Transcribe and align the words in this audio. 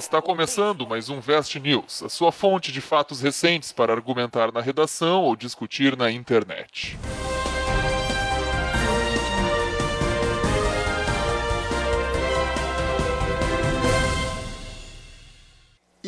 Está 0.00 0.22
começando 0.22 0.86
mais 0.86 1.10
um 1.10 1.20
Vest 1.20 1.56
News, 1.56 2.02
a 2.02 2.08
sua 2.08 2.32
fonte 2.32 2.72
de 2.72 2.80
fatos 2.80 3.20
recentes 3.20 3.70
para 3.70 3.92
argumentar 3.92 4.50
na 4.50 4.62
redação 4.62 5.24
ou 5.24 5.36
discutir 5.36 5.94
na 5.94 6.10
internet. 6.10 6.98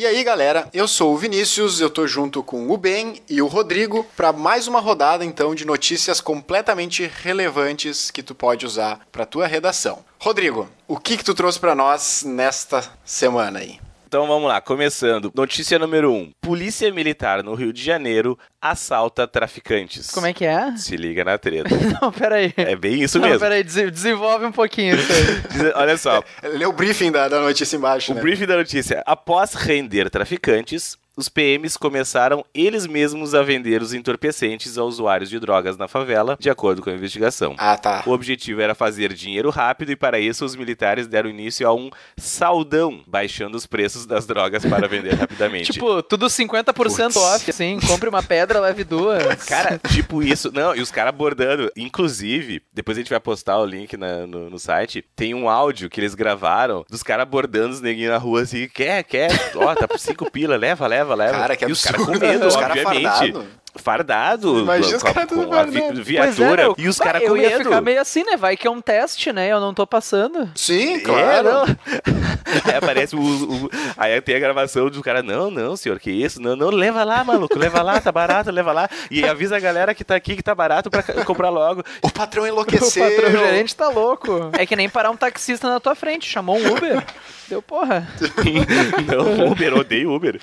E 0.02 0.04
aí, 0.06 0.24
galera, 0.24 0.68
eu 0.74 0.88
sou 0.88 1.14
o 1.14 1.16
Vinícius, 1.16 1.80
eu 1.80 1.88
tô 1.88 2.08
junto 2.08 2.42
com 2.42 2.68
o 2.68 2.76
Ben 2.76 3.22
e 3.30 3.40
o 3.40 3.46
Rodrigo 3.46 4.04
para 4.16 4.32
mais 4.32 4.66
uma 4.66 4.80
rodada 4.80 5.24
então 5.24 5.54
de 5.54 5.64
notícias 5.64 6.20
completamente 6.20 7.08
relevantes 7.22 8.10
que 8.10 8.20
tu 8.20 8.34
pode 8.34 8.66
usar 8.66 9.06
para 9.12 9.24
tua 9.24 9.46
redação. 9.46 10.04
Rodrigo, 10.18 10.68
o 10.88 10.98
que 10.98 11.16
que 11.16 11.22
tu 11.22 11.34
trouxe 11.34 11.60
para 11.60 11.76
nós 11.76 12.24
nesta 12.26 12.82
semana 13.04 13.60
aí? 13.60 13.78
Então 14.12 14.26
vamos 14.26 14.46
lá, 14.46 14.60
começando. 14.60 15.32
Notícia 15.34 15.78
número 15.78 16.12
1. 16.12 16.14
Um. 16.14 16.32
Polícia 16.38 16.92
Militar 16.92 17.42
no 17.42 17.54
Rio 17.54 17.72
de 17.72 17.82
Janeiro 17.82 18.38
assalta 18.60 19.26
traficantes. 19.26 20.10
Como 20.10 20.26
é 20.26 20.34
que 20.34 20.44
é? 20.44 20.76
Se 20.76 20.98
liga 20.98 21.24
na 21.24 21.38
treta. 21.38 21.70
Não, 21.98 22.12
peraí. 22.12 22.52
É 22.58 22.76
bem 22.76 23.00
isso 23.02 23.18
Não, 23.18 23.26
mesmo. 23.26 23.40
peraí, 23.40 23.64
des- 23.64 23.90
desenvolve 23.90 24.44
um 24.44 24.52
pouquinho 24.52 24.96
isso 24.96 25.10
aí. 25.10 25.72
Olha 25.74 25.96
só, 25.96 26.22
Lê 26.42 26.66
o 26.66 26.72
briefing 26.72 27.10
da, 27.10 27.26
da 27.26 27.40
notícia 27.40 27.74
embaixo, 27.74 28.12
o 28.12 28.14
né? 28.14 28.20
briefing 28.20 28.44
da 28.44 28.58
notícia. 28.58 29.02
Após 29.06 29.54
render 29.54 30.10
traficantes, 30.10 30.98
os 31.16 31.28
PMs 31.28 31.76
começaram 31.78 32.44
eles 32.54 32.86
mesmos 32.86 33.34
a 33.34 33.42
vender 33.42 33.82
os 33.82 33.92
entorpecentes 33.92 34.78
a 34.78 34.84
usuários 34.84 35.28
de 35.28 35.38
drogas 35.38 35.76
na 35.76 35.86
favela, 35.88 36.36
de 36.40 36.48
acordo 36.50 36.80
com 36.82 36.90
a 36.90 36.94
investigação. 36.94 37.54
Ah, 37.58 37.76
tá. 37.76 38.02
O 38.06 38.10
objetivo 38.12 38.60
era 38.60 38.74
fazer 38.74 39.12
dinheiro 39.12 39.50
rápido 39.50 39.92
e 39.92 39.96
para 39.96 40.18
isso 40.18 40.44
os 40.44 40.56
militares 40.56 41.06
deram 41.06 41.28
início 41.28 41.66
a 41.68 41.74
um 41.74 41.90
saldão, 42.16 43.02
baixando 43.06 43.56
os 43.56 43.66
preços 43.66 44.06
das 44.06 44.26
drogas 44.26 44.64
para 44.64 44.88
vender 44.88 45.14
rapidamente. 45.14 45.72
tipo, 45.72 46.02
tudo 46.02 46.26
50% 46.26 46.72
Putz. 46.74 47.16
off, 47.16 47.50
assim, 47.50 47.78
compre 47.86 48.08
uma 48.08 48.22
pedra, 48.22 48.60
leve 48.60 48.84
duas. 48.84 49.42
Cara, 49.44 49.78
tipo 49.78 50.22
isso. 50.22 50.50
Não, 50.52 50.74
e 50.74 50.80
os 50.80 50.90
caras 50.90 51.10
abordando. 51.10 51.70
Inclusive, 51.76 52.62
depois 52.72 52.96
a 52.96 53.00
gente 53.00 53.10
vai 53.10 53.20
postar 53.20 53.58
o 53.58 53.66
link 53.66 53.96
na- 53.96 54.26
no, 54.26 54.48
no 54.48 54.58
site. 54.58 55.04
Tem 55.14 55.34
um 55.34 55.48
áudio 55.48 55.90
que 55.90 56.00
eles 56.00 56.14
gravaram 56.14 56.84
dos 56.88 57.02
caras 57.02 57.22
abordando 57.24 57.74
os 57.74 57.80
neguinhos 57.80 58.12
na 58.12 58.18
rua 58.18 58.42
assim. 58.42 58.68
Quer, 58.68 59.02
quer? 59.04 59.30
Ó, 59.56 59.74
tá 59.74 59.86
por 59.86 59.98
cinco 59.98 60.30
pila, 60.30 60.56
leva, 60.56 60.86
leva, 60.86 61.01
leva. 61.04 61.32
Cara, 61.38 61.56
que 61.56 61.64
e 61.64 61.72
os 61.72 61.82
caras 61.84 62.04
com 62.04 62.18
medo, 62.18 62.46
Os 62.46 62.56
cara 62.56 62.72
obviamente. 62.72 63.02
fardado. 63.04 63.46
Fardado. 63.74 64.60
Imagina 64.60 64.96
os 64.98 65.02
com 65.02 65.08
a- 65.08 65.14
caras 65.14 65.28
tudo 65.30 65.42
a 65.52 65.64
fardado. 65.64 66.02
viatura. 66.04 66.62
eu- 66.64 66.74
e 66.76 66.88
os 66.88 66.98
caras 66.98 67.22
com 67.22 67.28
Eu 67.28 67.36
ia 67.38 67.48
medo. 67.50 67.64
ficar 67.64 67.80
meio 67.80 68.00
assim, 68.00 68.22
né? 68.22 68.36
Vai 68.36 68.54
que 68.56 68.66
é 68.66 68.70
um 68.70 68.82
teste, 68.82 69.32
né? 69.32 69.48
Eu 69.50 69.60
não 69.60 69.72
tô 69.72 69.86
passando. 69.86 70.50
Sim, 70.54 70.96
É, 70.96 71.00
claro. 71.00 71.42
não. 71.44 71.62
Aí 71.64 72.76
aparece 72.76 73.16
o, 73.16 73.20
o- 73.20 73.70
Aí 73.96 74.20
tem 74.20 74.36
a 74.36 74.38
gravação 74.38 74.90
do 74.90 75.02
cara, 75.02 75.22
não, 75.22 75.50
não, 75.50 75.74
senhor, 75.74 75.98
que 75.98 76.10
isso? 76.10 76.40
Não, 76.40 76.54
não, 76.54 76.68
leva 76.68 77.02
lá, 77.02 77.24
maluco, 77.24 77.58
leva 77.58 77.80
lá, 77.82 77.98
tá 77.98 78.12
barato, 78.12 78.50
leva 78.50 78.72
lá. 78.72 78.88
E 79.10 79.24
avisa 79.26 79.56
a 79.56 79.60
galera 79.60 79.94
que 79.94 80.04
tá 80.04 80.14
aqui 80.16 80.36
que 80.36 80.42
tá 80.42 80.54
barato 80.54 80.90
pra 80.90 81.02
comprar 81.24 81.48
logo. 81.48 81.82
O 82.02 82.10
patrão 82.10 82.42
O 82.44 82.46
enlouqueceu. 82.48 83.02
patrão 83.08 83.30
gerente 83.30 83.74
tá 83.74 83.88
louco. 83.88 84.50
É 84.52 84.66
que 84.66 84.76
nem 84.76 84.88
parar 84.90 85.10
um 85.10 85.16
taxista 85.16 85.68
na 85.68 85.80
tua 85.80 85.94
frente, 85.94 86.28
chamou 86.28 86.58
um 86.58 86.72
Uber. 86.76 87.02
Deu 87.48 87.60
porra. 87.62 88.06
não, 89.06 89.50
Uber, 89.50 89.74
odeio 89.78 90.12
Uber. 90.12 90.40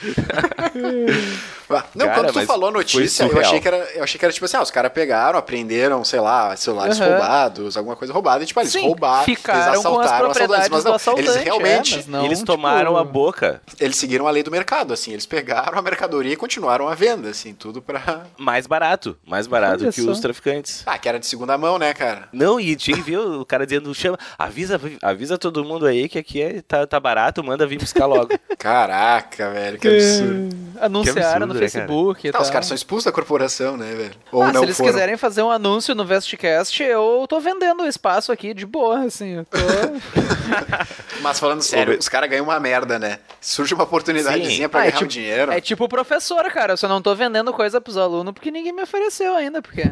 Não, 1.96 2.08
Cara, 2.08 2.14
quando 2.24 2.34
tu 2.34 2.46
falou 2.46 2.72
foi 2.72 2.80
notícia, 2.80 3.19
eu 3.24 3.30
surreal. 3.30 3.48
achei, 3.50 3.60
que 3.62 3.68
era, 3.68 3.78
eu 3.96 4.04
achei 4.04 4.20
que 4.20 4.26
era 4.26 4.34
tipo 4.34 4.46
assim, 4.46 4.58
ah, 4.58 4.62
os 4.62 4.72
caras 4.72 4.92
pegaram, 4.92 5.38
aprenderam, 5.40 6.04
sei 6.04 6.20
lá, 6.20 6.56
celulares 6.56 7.00
Aham. 7.00 7.10
roubados, 7.12 7.78
alguma 7.78 7.96
coisa 7.96 8.14
roubada, 8.14 8.44
e 8.44 8.48
tipo, 8.48 8.60
eles 8.60 8.72
Sim, 8.72 8.88
roubaram, 8.88 9.24
ficaram 9.26 9.60
eles 9.60 9.66
com 9.68 9.80
as 9.80 9.86
assaltaram 9.86 10.26
propriedades 10.26 10.66
assaltantes, 10.66 10.70
mas 10.72 10.84
não, 10.84 10.96
assaltante. 10.96 11.30
eles 11.30 11.44
realmente, 11.44 12.00
é, 12.00 12.04
não, 12.08 12.26
Eles 12.26 12.40
tipo, 12.40 12.52
tomaram 12.52 12.98
a 12.98 13.04
boca. 13.04 13.62
eles 13.80 13.96
seguiram 13.96 14.28
a 14.28 14.32
lei 14.32 14.44
do 14.44 14.52
mercado, 14.52 14.94
assim, 14.94 15.12
eles 15.12 15.26
pegaram 15.26 15.78
a 15.78 15.82
mercadoria 15.82 16.34
e 16.34 16.36
continuaram 16.36 16.88
a 16.88 16.96
venda, 16.96 17.30
assim, 17.30 17.54
tudo 17.54 17.82
pra... 17.82 18.26
Mais 18.38 18.68
barato, 18.68 19.18
mais 19.26 19.48
barato 19.48 19.84
Olha 19.84 19.92
que 19.94 20.02
só. 20.02 20.12
os 20.12 20.20
traficantes. 20.20 20.84
Ah, 20.86 20.98
que 20.98 21.08
era 21.10 21.20
de 21.20 21.26
segunda 21.26 21.58
mão, 21.58 21.78
né, 21.78 21.94
cara? 21.94 22.28
Não, 22.32 22.60
e 22.60 22.76
tinha 22.76 22.96
que 22.98 23.04
ver 23.04 23.18
o 23.20 23.46
cara 23.46 23.66
dizendo, 23.66 23.94
chama, 23.94 24.18
avisa, 24.38 24.80
avisa 25.02 25.38
todo 25.38 25.64
mundo 25.64 25.86
aí 25.86 26.08
que 26.10 26.18
aqui 26.20 26.42
é, 26.42 26.62
tá, 26.62 26.86
tá 26.88 27.00
barato, 27.00 27.44
manda 27.44 27.66
vir 27.68 27.80
buscar 27.80 28.06
logo. 28.06 28.30
Caraca, 28.58 29.50
velho, 29.52 29.78
que 29.80 29.88
absurdo. 29.88 30.50
Anunciaram 30.80 31.22
absurdo, 31.22 31.48
no 31.48 31.54
né, 31.54 31.60
Facebook 31.60 32.28
e 32.28 32.32
Não, 32.32 32.42
os 32.42 32.50
caras 32.50 32.66
são 32.68 32.76
expulsos 32.76 33.08
da 33.10 33.14
corporação, 33.14 33.76
né, 33.76 33.94
velho? 33.96 34.12
Ou 34.32 34.44
Ah, 34.44 34.48
não 34.54 34.62
se 34.62 34.66
eles 34.68 34.78
foram. 34.78 34.92
quiserem 34.94 35.18
fazer 35.18 35.42
um 35.42 35.50
anúncio 35.52 35.94
no 35.96 36.06
Vestcast, 36.06 36.82
eu 36.84 37.26
tô 37.28 37.40
vendendo 37.40 37.84
o 37.84 37.88
espaço 37.88 38.32
aqui 38.32 38.54
de 38.54 38.66
boa, 38.66 39.00
assim. 39.06 39.44
Tô... 39.50 39.58
Mas 41.22 41.40
falando 41.40 41.62
sério, 41.62 41.96
Ô, 41.96 41.98
os 41.98 42.08
caras 42.08 42.30
ganham 42.30 42.46
uma 42.46 42.60
merda, 42.60 42.98
né? 43.00 43.20
Surge 43.42 43.74
uma 43.74 43.84
oportunidadezinha 43.84 44.64
Sim. 44.64 44.70
pra 44.70 44.82
Ah, 44.82 44.84
é 44.84 44.92
ganhar 44.92 44.96
um 44.96 45.00
tipo- 45.00 45.12
dinheiro. 45.12 45.52
É 45.52 45.60
tipo 45.62 45.88
professor, 45.90 46.44
cara. 46.52 46.74
Eu 46.74 46.78
só 46.78 46.88
não 46.88 47.02
tô 47.02 47.14
vendendo 47.16 47.52
coisa 47.54 47.82
pros 47.82 47.98
alunos 47.98 48.34
porque 48.34 48.52
ninguém 48.52 48.72
me 48.74 48.82
ofereceu 48.84 49.36
ainda, 49.36 49.62
porque... 49.62 49.84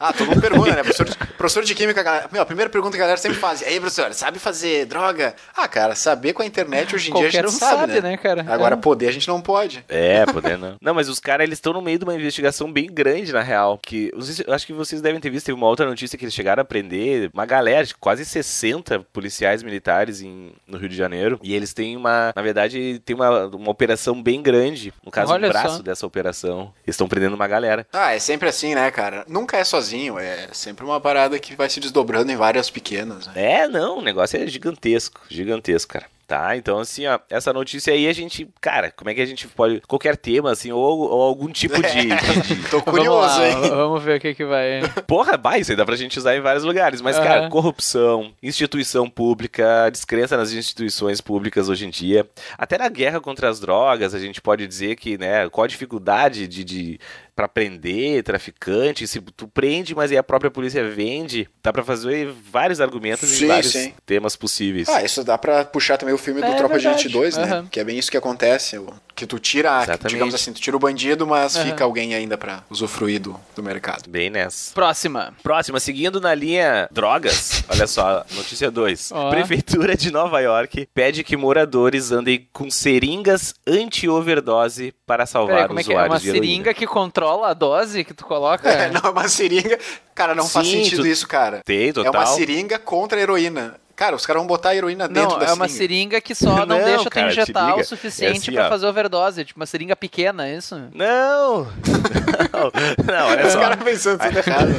Ah, 0.00 0.12
todo 0.12 0.28
mundo 0.28 0.40
pergunta, 0.40 0.70
né? 0.74 0.82
Professor 0.82 1.06
de, 1.06 1.16
professor 1.16 1.64
de 1.64 1.74
química, 1.74 2.02
galera. 2.02 2.28
Meu, 2.32 2.42
a 2.42 2.46
primeira 2.46 2.70
pergunta 2.70 2.92
que 2.96 2.98
a 3.02 3.04
galera 3.06 3.18
sempre 3.18 3.38
faz: 3.38 3.60
E 3.62 3.64
aí, 3.66 3.78
professor, 3.80 4.12
sabe 4.12 4.38
fazer 4.38 4.86
droga? 4.86 5.34
Ah, 5.56 5.68
cara, 5.68 5.94
saber 5.94 6.32
com 6.32 6.42
a 6.42 6.46
internet 6.46 6.94
hoje 6.94 7.10
em 7.10 7.14
dia 7.14 7.20
a 7.28 7.30
Qualquer 7.30 7.46
gente 7.48 7.54
um 7.56 7.58
sabe, 7.58 7.80
sabe, 7.80 7.92
né? 7.94 8.00
né, 8.10 8.16
cara? 8.16 8.44
Agora, 8.48 8.74
É. 8.74 8.78
poder 8.78 9.08
a 9.08 9.12
gente 9.12 9.28
não 9.28 9.40
pode. 9.40 9.84
É, 9.88 10.24
poder 10.26 10.58
não. 10.58 10.76
Não, 10.80 10.94
mas 10.94 11.08
os 11.08 11.18
caras, 11.20 11.44
eles 11.44 11.58
estão 11.58 11.72
no 11.72 11.82
meio 11.82 11.98
de 11.98 12.04
uma 12.04 12.14
investigação 12.14 12.70
bem 12.72 12.86
grande, 12.92 13.32
na 13.32 13.42
real. 13.42 13.78
Que, 13.82 14.10
acho 14.48 14.66
que 14.66 14.72
vocês 14.72 15.00
devem 15.00 15.20
ter 15.20 15.30
visto, 15.30 15.46
teve 15.46 15.56
uma 15.56 15.66
outra 15.68 15.86
notícia 15.86 16.18
que 16.18 16.24
eles 16.24 16.34
chegaram 16.34 16.60
a 16.62 16.64
prender 16.64 17.30
uma 17.32 17.46
galera, 17.46 17.84
de 17.84 17.94
quase 17.94 18.24
60 18.24 19.00
policiais 19.12 19.62
militares 19.62 20.20
em, 20.20 20.52
no 20.66 20.78
Rio 20.78 20.88
de 20.88 20.96
Janeiro. 20.96 21.38
E 21.42 21.54
eles 21.54 21.72
têm 21.72 21.96
uma, 21.96 22.32
na 22.34 22.42
verdade, 22.42 23.00
tem 23.04 23.14
uma, 23.14 23.46
uma 23.46 23.70
operação 23.70 24.20
bem 24.22 24.42
grande. 24.42 24.92
No 25.04 25.10
caso, 25.10 25.32
Olha 25.32 25.48
o 25.48 25.50
braço 25.52 25.76
só. 25.76 25.82
dessa 25.82 26.06
operação. 26.06 26.72
Eles 26.86 26.94
estão 26.94 27.08
prendendo 27.08 27.34
uma 27.34 27.46
galera. 27.46 27.86
Ah, 27.92 28.14
é 28.14 28.18
sempre 28.18 28.48
assim, 28.48 28.74
né, 28.74 28.90
cara? 28.90 29.24
Nunca 29.28 29.56
é 29.56 29.64
sozinho, 29.64 29.83
é 29.92 30.48
sempre 30.52 30.84
uma 30.84 31.00
parada 31.00 31.38
que 31.38 31.54
vai 31.56 31.68
se 31.68 31.80
desdobrando 31.80 32.30
em 32.32 32.36
várias 32.36 32.70
pequenas, 32.70 33.26
né? 33.26 33.32
É, 33.36 33.68
não, 33.68 33.98
o 33.98 34.02
negócio 34.02 34.40
é 34.40 34.46
gigantesco, 34.46 35.20
gigantesco, 35.28 35.92
cara. 35.92 36.06
Tá, 36.26 36.56
então 36.56 36.78
assim, 36.78 37.06
ó, 37.06 37.18
essa 37.28 37.52
notícia 37.52 37.92
aí 37.92 38.08
a 38.08 38.12
gente, 38.14 38.48
cara, 38.58 38.90
como 38.90 39.10
é 39.10 39.14
que 39.14 39.20
a 39.20 39.26
gente 39.26 39.46
pode, 39.46 39.82
qualquer 39.82 40.16
tema, 40.16 40.50
assim, 40.52 40.72
ou, 40.72 40.80
ou 41.00 41.20
algum 41.22 41.48
tipo 41.52 41.74
de, 41.82 41.82
de- 42.00 42.54
de- 42.62 42.68
Tô 42.70 42.80
curioso, 42.80 43.10
vamos 43.28 43.36
lá, 43.38 43.48
hein? 43.66 43.70
Vamos 43.70 44.02
ver 44.02 44.16
o 44.16 44.20
que 44.20 44.34
que 44.34 44.44
vai... 44.46 44.80
Porra, 45.06 45.36
vai, 45.36 45.60
isso 45.60 45.70
aí 45.72 45.76
dá 45.76 45.84
pra 45.84 45.96
gente 45.96 46.18
usar 46.18 46.34
em 46.34 46.40
vários 46.40 46.64
lugares. 46.64 47.02
Mas, 47.02 47.18
cara, 47.18 47.40
Aham. 47.42 47.50
corrupção, 47.50 48.32
instituição 48.42 49.08
pública, 49.10 49.90
descrença 49.90 50.34
nas 50.34 50.50
instituições 50.50 51.20
públicas 51.20 51.68
hoje 51.68 51.84
em 51.84 51.90
dia. 51.90 52.26
Até 52.56 52.78
na 52.78 52.88
guerra 52.88 53.20
contra 53.20 53.50
as 53.50 53.60
drogas, 53.60 54.14
a 54.14 54.18
gente 54.18 54.40
pode 54.40 54.66
dizer 54.66 54.96
que, 54.96 55.18
né, 55.18 55.46
qual 55.50 55.66
a 55.66 55.68
dificuldade 55.68 56.48
de. 56.48 56.64
de 56.64 56.98
para 57.34 57.48
prender 57.48 58.22
traficante, 58.22 59.06
se 59.08 59.20
tu 59.20 59.48
prende, 59.48 59.94
mas 59.94 60.10
aí 60.10 60.16
a 60.16 60.22
própria 60.22 60.50
polícia 60.50 60.88
vende, 60.88 61.48
dá 61.62 61.72
pra 61.72 61.82
fazer 61.82 62.28
vários 62.50 62.80
argumentos 62.80 63.28
Sim, 63.28 63.44
em 63.44 63.48
vários 63.48 63.72
sim. 63.72 63.92
temas 64.06 64.36
possíveis. 64.36 64.88
Ah, 64.88 65.02
isso 65.02 65.24
dá 65.24 65.36
pra 65.36 65.64
puxar 65.64 65.96
também 65.96 66.14
o 66.14 66.18
filme 66.18 66.40
do 66.40 66.46
É 66.46 66.54
Tropa 66.54 66.78
de 66.78 66.84
verdade. 66.84 67.04
Elite 67.04 67.12
2, 67.12 67.36
né? 67.36 67.66
Que 67.70 67.80
é 67.80 67.84
bem 67.84 67.98
isso 67.98 68.10
que 68.10 68.16
acontece. 68.16 68.78
o- 68.78 68.92
Que 69.14 69.26
tu 69.26 69.38
tira, 69.38 69.68
Exatamente. 69.84 70.08
digamos 70.08 70.34
assim, 70.34 70.52
tu 70.52 70.60
tira 70.60 70.76
o 70.76 70.80
bandido, 70.80 71.24
mas 71.24 71.54
Aham. 71.54 71.66
fica 71.66 71.84
alguém 71.84 72.14
ainda 72.16 72.36
pra 72.36 72.64
usufruir 72.68 73.20
do, 73.20 73.38
do 73.54 73.62
mercado. 73.62 74.08
Bem 74.10 74.28
nessa. 74.28 74.74
Próxima. 74.74 75.32
Próxima, 75.40 75.78
seguindo 75.78 76.20
na 76.20 76.34
linha 76.34 76.88
drogas, 76.90 77.62
olha 77.70 77.86
só, 77.86 78.24
notícia 78.32 78.72
2. 78.72 79.12
Ó. 79.12 79.30
Prefeitura 79.30 79.96
de 79.96 80.10
Nova 80.10 80.40
York 80.40 80.88
pede 80.92 81.22
que 81.22 81.36
moradores 81.36 82.10
andem 82.10 82.48
com 82.52 82.68
seringas 82.68 83.54
anti-overdose 83.64 84.92
para 85.06 85.26
salvar 85.26 85.54
Peraí, 85.56 85.68
como 85.68 85.80
é 85.80 85.84
que 85.84 85.92
é? 85.92 85.96
É 85.96 86.02
uma 86.06 86.18
de 86.18 86.28
heroína. 86.28 86.44
seringa 86.46 86.74
que 86.74 86.86
controla 86.86 87.48
a 87.50 87.54
dose 87.54 88.04
que 88.04 88.14
tu 88.14 88.24
coloca? 88.24 88.68
É, 88.68 88.90
não, 88.92 89.00
é 89.00 89.10
uma 89.10 89.28
seringa. 89.28 89.78
Cara, 90.14 90.34
não 90.34 90.48
faz 90.48 90.66
Sim, 90.66 90.82
sentido 90.84 91.02
tu- 91.02 91.06
isso, 91.08 91.26
cara. 91.26 91.60
Tem, 91.64 91.88
É 91.88 91.92
total. 91.92 92.12
uma 92.12 92.26
seringa 92.26 92.78
contra 92.78 93.18
a 93.18 93.22
heroína. 93.22 93.76
Cara, 93.96 94.16
os 94.16 94.26
caras 94.26 94.40
vão 94.40 94.46
botar 94.48 94.70
a 94.70 94.76
heroína 94.76 95.06
dentro 95.06 95.30
Não, 95.30 95.38
da 95.38 95.46
é 95.46 95.52
uma 95.52 95.68
seringa. 95.68 95.78
seringa 96.16 96.20
que 96.20 96.34
só 96.34 96.66
não, 96.66 96.66
Não, 96.78 96.84
deixa 96.84 97.04
tu 97.04 97.10
cara, 97.10 97.28
injetar 97.30 97.76
o 97.78 97.84
suficiente 97.84 98.34
É 98.34 98.38
assim, 98.38 98.52
pra 98.52 98.66
ó. 98.66 98.68
fazer 98.68 98.86
overdose. 98.86 99.44
Tipo, 99.44 99.60
uma 99.60 99.66
seringa 99.66 99.94
pequena, 99.94 100.48
é 100.48 100.56
isso? 100.56 100.74
Não! 100.92 101.66
não! 102.52 102.72
Não, 103.06 103.26
olha 103.28 103.46
Os 103.46 103.52
só. 103.52 103.60
caras 103.60 103.84
pensando 103.84 104.18
tudo 104.18 104.36
errado. 104.38 104.70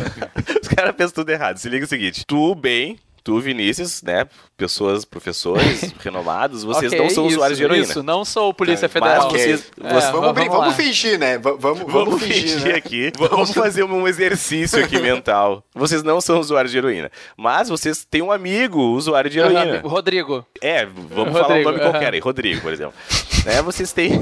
Os 0.62 0.68
caras 0.68 0.96
pensam 0.96 1.14
tudo 1.14 1.30
errado. 1.30 1.58
Se 1.58 1.70
liga 1.70 1.86
o 1.86 1.88
seguinte: 1.88 2.26
tu, 2.28 2.54
bem, 2.56 3.00
tu, 3.26 3.40
Vinícius, 3.42 4.04
né? 4.04 4.26
Pessoas, 4.56 5.04
professores 5.04 5.92
renomados, 6.00 6.64
vocês 6.64 6.94
Ok, 6.94 7.00
não 7.04 7.10
são 7.10 7.26
isso, 7.26 7.36
usuários 7.36 7.58
de 7.58 7.64
heroína. 7.66 7.84
Isso, 7.84 8.04
não 8.04 8.24
sou 8.24 8.54
Polícia 8.54 8.86
É, 8.86 8.90
Federal. 8.90 9.24
mas 9.24 9.34
vocês- 9.42 9.72
É, 9.84 9.90
vocês- 9.94 10.12
vamos, 10.12 10.34
vamos 10.34 10.58
lá. 10.60 10.72
fingir, 10.74 11.20
né? 11.20 11.38
V- 11.40 11.58
vamos, 11.60 11.92
Vamos 11.92 12.22
fingir 12.24 12.62
né? 12.64 12.76
aqui. 12.76 13.12
Vamos 13.20 13.52
fazer 13.52 13.84
um 13.84 14.08
exercício 14.08 14.82
aqui 14.82 15.00
mental. 15.00 15.64
Vocês 15.74 16.04
não 16.04 16.22
são 16.22 16.40
usuários 16.40 16.72
de 16.72 16.78
heroína. 16.78 17.12
Mas 17.36 17.68
vocês 17.68 18.06
têm 18.06 18.22
um 18.22 18.32
amigo 18.32 18.80
usuário 18.80 19.30
de 19.30 19.40
heroína. 19.40 19.80
Aham, 19.80 19.88
Rodrigo. 19.90 20.46
É, 20.62 20.86
vamos 20.86 21.34
falar 21.34 21.48
um 21.48 21.64
Rodrigo, 21.64 21.70
nome 21.72 21.82
aham. 21.82 21.92
qualquer 21.92 22.14
aí, 22.14 22.20
Rodrigo, 22.20 22.62
por 22.62 22.72
exemplo. 22.72 22.94
né, 23.46 23.62
vocês 23.64 23.92
têm. 23.92 24.20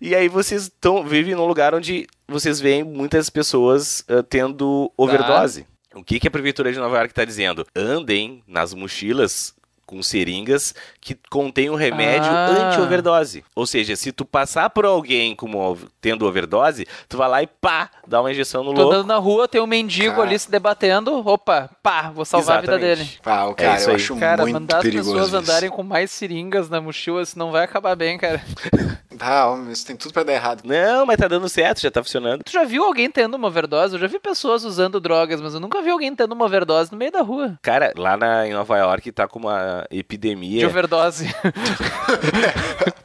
e 0.00 0.14
aí 0.14 0.28
vocês 0.28 0.70
tão, 0.80 1.04
vivem 1.04 1.34
num 1.36 1.46
lugar 1.46 1.72
onde 1.74 2.06
vocês 2.28 2.60
veem 2.60 2.82
muitas 2.82 3.30
pessoas 3.30 4.04
ah, 4.08 4.24
tendo 4.28 4.92
overdose. 4.96 5.64
O 5.94 6.04
que, 6.04 6.20
que 6.20 6.28
a 6.28 6.30
Prefeitura 6.30 6.72
de 6.72 6.78
Nova 6.78 6.96
York 6.96 7.10
está 7.12 7.24
dizendo? 7.24 7.66
Andem 7.74 8.42
nas 8.46 8.72
mochilas 8.74 9.52
com 9.84 10.00
seringas 10.04 10.72
que 11.00 11.18
contém 11.28 11.68
um 11.68 11.74
remédio 11.74 12.30
Ah. 12.30 12.68
anti-overdose. 12.68 13.44
Ou 13.56 13.66
seja, 13.66 13.96
se 13.96 14.12
tu 14.12 14.24
passar 14.24 14.70
por 14.70 14.84
alguém 14.84 15.34
como 15.34 15.76
tendo 16.00 16.24
overdose, 16.26 16.86
tu 17.08 17.16
vai 17.16 17.28
lá 17.28 17.42
e 17.42 17.48
pá, 17.48 17.90
dá 18.06 18.20
uma 18.20 18.30
injeção 18.30 18.62
no 18.62 18.72
Tô 18.72 18.82
louco. 18.82 18.94
andando 18.94 19.08
na 19.08 19.16
rua, 19.16 19.48
tem 19.48 19.60
um 19.60 19.66
mendigo 19.66 20.14
Cara. 20.14 20.28
ali 20.28 20.38
se 20.38 20.48
debatendo. 20.48 21.26
Opa, 21.26 21.68
pá, 21.82 22.08
vou 22.08 22.24
salvar 22.24 22.58
a 22.58 22.60
vida 22.60 22.76
Exatamente. 22.76 22.98
dele. 23.08 23.18
Ah, 23.26 23.48
o 23.48 23.54
cara, 23.56 23.76
isso 23.78 23.86
eu 23.86 23.90
aí. 23.90 23.96
acho 23.96 24.16
Cara, 24.16 24.42
muito 24.42 24.54
mandar 24.54 24.76
as 24.78 24.82
pessoas 24.84 25.26
isso. 25.26 25.36
andarem 25.36 25.70
com 25.70 25.82
mais 25.82 26.12
seringas 26.12 26.68
na 26.68 26.80
mochila, 26.80 27.24
senão 27.26 27.50
vai 27.50 27.64
acabar 27.64 27.96
bem, 27.96 28.16
cara. 28.16 28.40
Ah, 29.18 29.46
homem, 29.48 29.72
isso 29.72 29.84
tem 29.86 29.96
tudo 29.96 30.12
pra 30.12 30.22
dar 30.22 30.32
errado. 30.32 30.62
Não, 30.64 31.04
mas 31.04 31.16
tá 31.16 31.26
dando 31.26 31.48
certo, 31.48 31.80
já 31.80 31.90
tá 31.90 32.02
funcionando. 32.02 32.42
Tu 32.44 32.52
já 32.52 32.62
viu 32.64 32.84
alguém 32.84 33.10
tendo 33.10 33.34
uma 33.34 33.48
overdose? 33.48 33.94
Eu 33.94 34.00
já 34.00 34.06
vi 34.06 34.18
pessoas 34.20 34.64
usando 34.64 35.00
drogas, 35.00 35.40
mas 35.40 35.52
eu 35.54 35.60
nunca 35.60 35.82
vi 35.82 35.90
alguém 35.90 36.14
tendo 36.14 36.32
uma 36.32 36.44
overdose 36.44 36.92
no 36.92 36.98
meio 36.98 37.10
da 37.10 37.20
rua. 37.22 37.58
Cara, 37.60 37.92
lá 37.96 38.16
na, 38.16 38.46
em 38.46 38.52
Nova 38.52 38.78
York 38.78 39.10
tá 39.12 39.26
com 39.26 39.38
uma 39.40 39.84
De 39.90 39.98
epidemia. 39.98 40.66
overdose. 40.66 41.26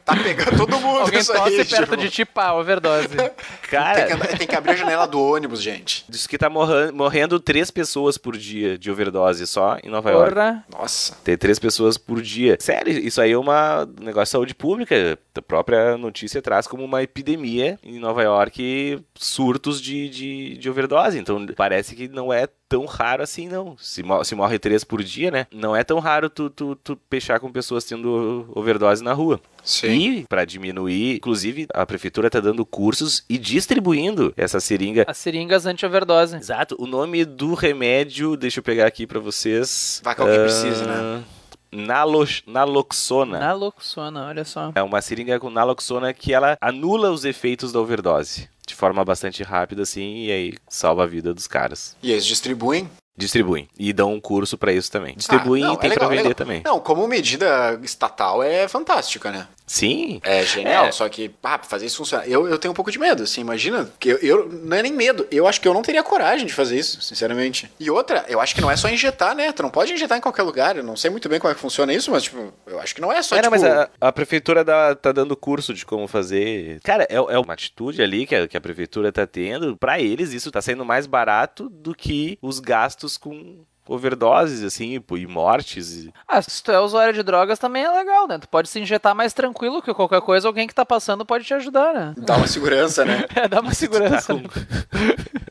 Tá 0.06 0.14
pegando 0.22 0.56
todo 0.56 0.78
mundo 0.78 1.00
alguém 1.00 1.18
isso 1.18 1.32
tosse 1.32 1.48
aí, 1.60 1.64
perto 1.64 1.82
tipo. 1.90 1.96
de 1.96 2.08
ti, 2.10 2.24
pá, 2.24 2.52
overdose. 2.52 3.08
Tem 3.16 3.28
que, 3.28 3.68
Cara, 3.68 4.14
andar- 4.14 4.38
tem 4.38 4.46
que 4.46 4.54
abrir 4.54 4.70
a 4.70 4.76
janela 4.76 5.06
do 5.08 5.20
ônibus, 5.20 5.60
gente. 5.60 6.04
diz 6.08 6.28
que 6.28 6.38
tá 6.38 6.48
morran- 6.48 6.92
morrendo 6.92 7.40
três 7.40 7.68
pessoas 7.72 8.16
por 8.16 8.36
dia 8.36 8.78
de 8.78 8.88
overdose 8.88 9.44
só 9.48 9.76
em 9.82 9.90
Nova 9.90 10.08
York. 10.12 10.32
Porra. 10.34 10.64
Nossa. 10.72 11.16
Tem 11.24 11.36
três 11.36 11.58
pessoas 11.58 11.98
por 11.98 12.22
dia. 12.22 12.56
Sério, 12.60 12.92
isso 12.96 13.20
aí 13.20 13.32
é 13.32 13.36
uma- 13.38 13.82
um 14.00 14.04
negócio 14.04 14.26
de 14.26 14.30
saúde 14.30 14.54
pública. 14.54 15.18
A 15.36 15.42
própria 15.42 15.98
notícia 15.98 16.40
traz 16.40 16.68
como 16.68 16.84
uma 16.84 17.02
epidemia 17.02 17.76
em 17.82 17.98
Nova 17.98 18.22
York 18.22 19.00
surtos 19.16 19.82
de, 19.82 20.08
de, 20.08 20.56
de 20.58 20.70
overdose. 20.70 21.18
Então 21.18 21.44
parece 21.56 21.96
que 21.96 22.06
não 22.06 22.32
é 22.32 22.46
tão 22.68 22.84
raro 22.84 23.22
assim, 23.22 23.48
não. 23.48 23.76
Se, 23.78 24.02
se 24.24 24.34
morre 24.34 24.58
três 24.58 24.84
por 24.84 25.02
dia, 25.02 25.30
né? 25.30 25.46
Não 25.52 25.74
é 25.74 25.82
tão 25.84 25.98
raro 25.98 26.28
tu, 26.28 26.50
tu, 26.50 26.76
tu 26.76 26.96
pechar 27.08 27.38
com 27.40 27.50
pessoas 27.50 27.84
tendo 27.84 28.50
overdose 28.54 29.02
na 29.02 29.12
rua. 29.12 29.40
Sim. 29.64 30.20
E, 30.20 30.24
para 30.28 30.44
diminuir, 30.44 31.16
inclusive, 31.16 31.66
a 31.74 31.84
prefeitura 31.84 32.30
tá 32.30 32.38
dando 32.40 32.64
cursos 32.64 33.24
e 33.28 33.36
distribuindo 33.38 34.32
essa 34.36 34.60
seringa. 34.60 35.04
As 35.08 35.18
seringas 35.18 35.66
anti-overdose. 35.66 36.36
Exato. 36.36 36.76
O 36.78 36.86
nome 36.86 37.24
do 37.24 37.54
remédio, 37.54 38.36
deixa 38.36 38.60
eu 38.60 38.64
pegar 38.64 38.86
aqui 38.86 39.06
pra 39.06 39.18
vocês. 39.20 40.00
Vai 40.04 40.14
que 40.14 40.20
alguém 40.20 40.36
Ah, 40.38 40.42
precisa, 40.42 40.84
né? 40.86 41.24
Nalo- 41.72 42.24
naloxona. 42.46 43.38
Naloxona, 43.38 44.26
olha 44.26 44.44
só. 44.44 44.72
É 44.74 44.82
uma 44.82 45.00
seringa 45.00 45.38
com 45.40 45.50
naloxona 45.50 46.12
que 46.12 46.32
ela 46.32 46.56
anula 46.60 47.10
os 47.10 47.24
efeitos 47.24 47.72
da 47.72 47.80
overdose. 47.80 48.48
De 48.66 48.74
forma 48.74 49.04
bastante 49.04 49.42
rápida, 49.44 49.82
assim, 49.82 50.24
e 50.24 50.32
aí 50.32 50.54
salva 50.68 51.04
a 51.04 51.06
vida 51.06 51.32
dos 51.32 51.46
caras. 51.46 51.96
E 52.02 52.10
eles 52.10 52.26
distribuem? 52.26 52.90
Distribuem. 53.16 53.68
E 53.78 53.92
dão 53.92 54.12
um 54.12 54.20
curso 54.20 54.58
pra 54.58 54.72
isso 54.72 54.90
também. 54.90 55.14
Distribuem 55.16 55.62
Ah, 55.64 55.68
não, 55.68 55.74
e 55.74 55.78
tem 55.78 55.86
é 55.88 55.90
legal, 55.90 56.08
pra 56.08 56.14
é 56.14 56.18
vender 56.18 56.28
legal. 56.28 56.34
também. 56.46 56.62
Não, 56.64 56.80
como 56.80 57.06
medida 57.08 57.78
estatal 57.82 58.42
é 58.42 58.68
fantástica, 58.68 59.30
né? 59.30 59.46
Sim. 59.66 60.20
É 60.22 60.44
genial, 60.44 60.86
É. 60.86 60.92
só 60.92 61.08
que, 61.08 61.30
ah, 61.42 61.58
pra 61.58 61.66
fazer 61.68 61.86
isso 61.86 61.96
funcionar. 61.96 62.28
Eu, 62.28 62.46
eu 62.46 62.56
tenho 62.56 62.70
um 62.70 62.74
pouco 62.74 62.90
de 62.92 62.98
medo, 63.00 63.24
assim, 63.24 63.40
imagina. 63.40 63.90
Que 63.98 64.10
eu, 64.10 64.18
eu- 64.18 64.48
não 64.48 64.76
é 64.76 64.82
nem 64.82 64.92
medo, 64.92 65.26
eu 65.30 65.46
acho 65.48 65.60
que 65.60 65.66
eu 65.66 65.74
não 65.74 65.82
teria 65.82 66.04
coragem 66.04 66.46
de 66.46 66.52
fazer 66.52 66.78
isso, 66.78 67.00
sinceramente. 67.02 67.68
E 67.80 67.90
outra, 67.90 68.24
eu 68.28 68.40
acho 68.40 68.54
que 68.54 68.60
não 68.60 68.70
é 68.70 68.76
só 68.76 68.88
injetar, 68.88 69.34
né? 69.34 69.50
Tu 69.50 69.62
não 69.64 69.70
pode 69.70 69.92
injetar 69.92 70.16
em 70.18 70.20
qualquer 70.20 70.42
lugar. 70.44 70.76
Eu 70.76 70.84
não 70.84 70.94
sei 70.96 71.10
muito 71.10 71.28
bem 71.28 71.40
como 71.40 71.50
é 71.50 71.54
que 71.54 71.60
funciona 71.60 71.92
isso, 71.92 72.12
mas, 72.12 72.22
tipo, 72.24 72.52
eu 72.66 72.78
acho 72.78 72.94
que 72.94 73.00
não 73.00 73.10
é 73.12 73.20
só, 73.22 73.34
É, 73.34 73.42
não, 73.42 73.50
tipo. 73.50 73.62
mas 73.62 73.64
a, 73.64 73.88
a 74.00 74.12
prefeitura 74.12 74.62
dá- 74.62 74.94
tá 74.94 75.10
dando 75.10 75.36
curso 75.36 75.74
de 75.74 75.84
como 75.84 76.06
fazer. 76.06 76.78
Cara, 76.84 77.04
é, 77.10 77.16
é 77.16 77.38
uma 77.38 77.52
atitude 77.54 78.00
ali 78.00 78.24
que 78.24 78.36
a, 78.36 78.46
que 78.46 78.56
a 78.56 78.60
prefeitura 78.60 79.10
tá 79.10 79.26
tendo. 79.26 79.76
Pra 79.76 79.98
eles, 80.00 80.32
isso 80.32 80.50
tá 80.52 80.62
sendo 80.62 80.84
mais 80.84 81.06
barato 81.08 81.68
do 81.68 81.92
que 81.94 82.38
os 82.40 82.60
gastos 82.60 83.05
com 83.16 83.58
overdoses, 83.88 84.64
assim, 84.64 85.00
e 85.12 85.26
mortes. 85.28 86.06
e- 86.06 86.12
Ah, 86.26 86.42
se 86.42 86.60
tu 86.60 86.72
é 86.72 86.80
usuário 86.80 87.14
de 87.14 87.22
drogas 87.22 87.56
também 87.58 87.84
é 87.84 87.90
legal, 87.90 88.26
né? 88.26 88.36
Tu 88.38 88.48
pode 88.48 88.68
se 88.68 88.80
injetar 88.80 89.14
mais 89.14 89.32
tranquilo 89.32 89.80
que 89.80 89.94
qualquer 89.94 90.20
coisa, 90.22 90.48
alguém 90.48 90.66
que 90.66 90.74
tá 90.74 90.84
passando 90.84 91.24
pode 91.24 91.44
te 91.44 91.54
ajudar, 91.54 91.94
né? 91.94 92.14
Dá 92.18 92.36
uma 92.36 92.48
segurança, 92.48 93.04
né? 93.04 93.24
É, 93.36 93.46
dá 93.46 93.60
uma 93.60 93.72
segurança. 93.74 94.34
Tá 94.34 94.40
com- 94.42 94.48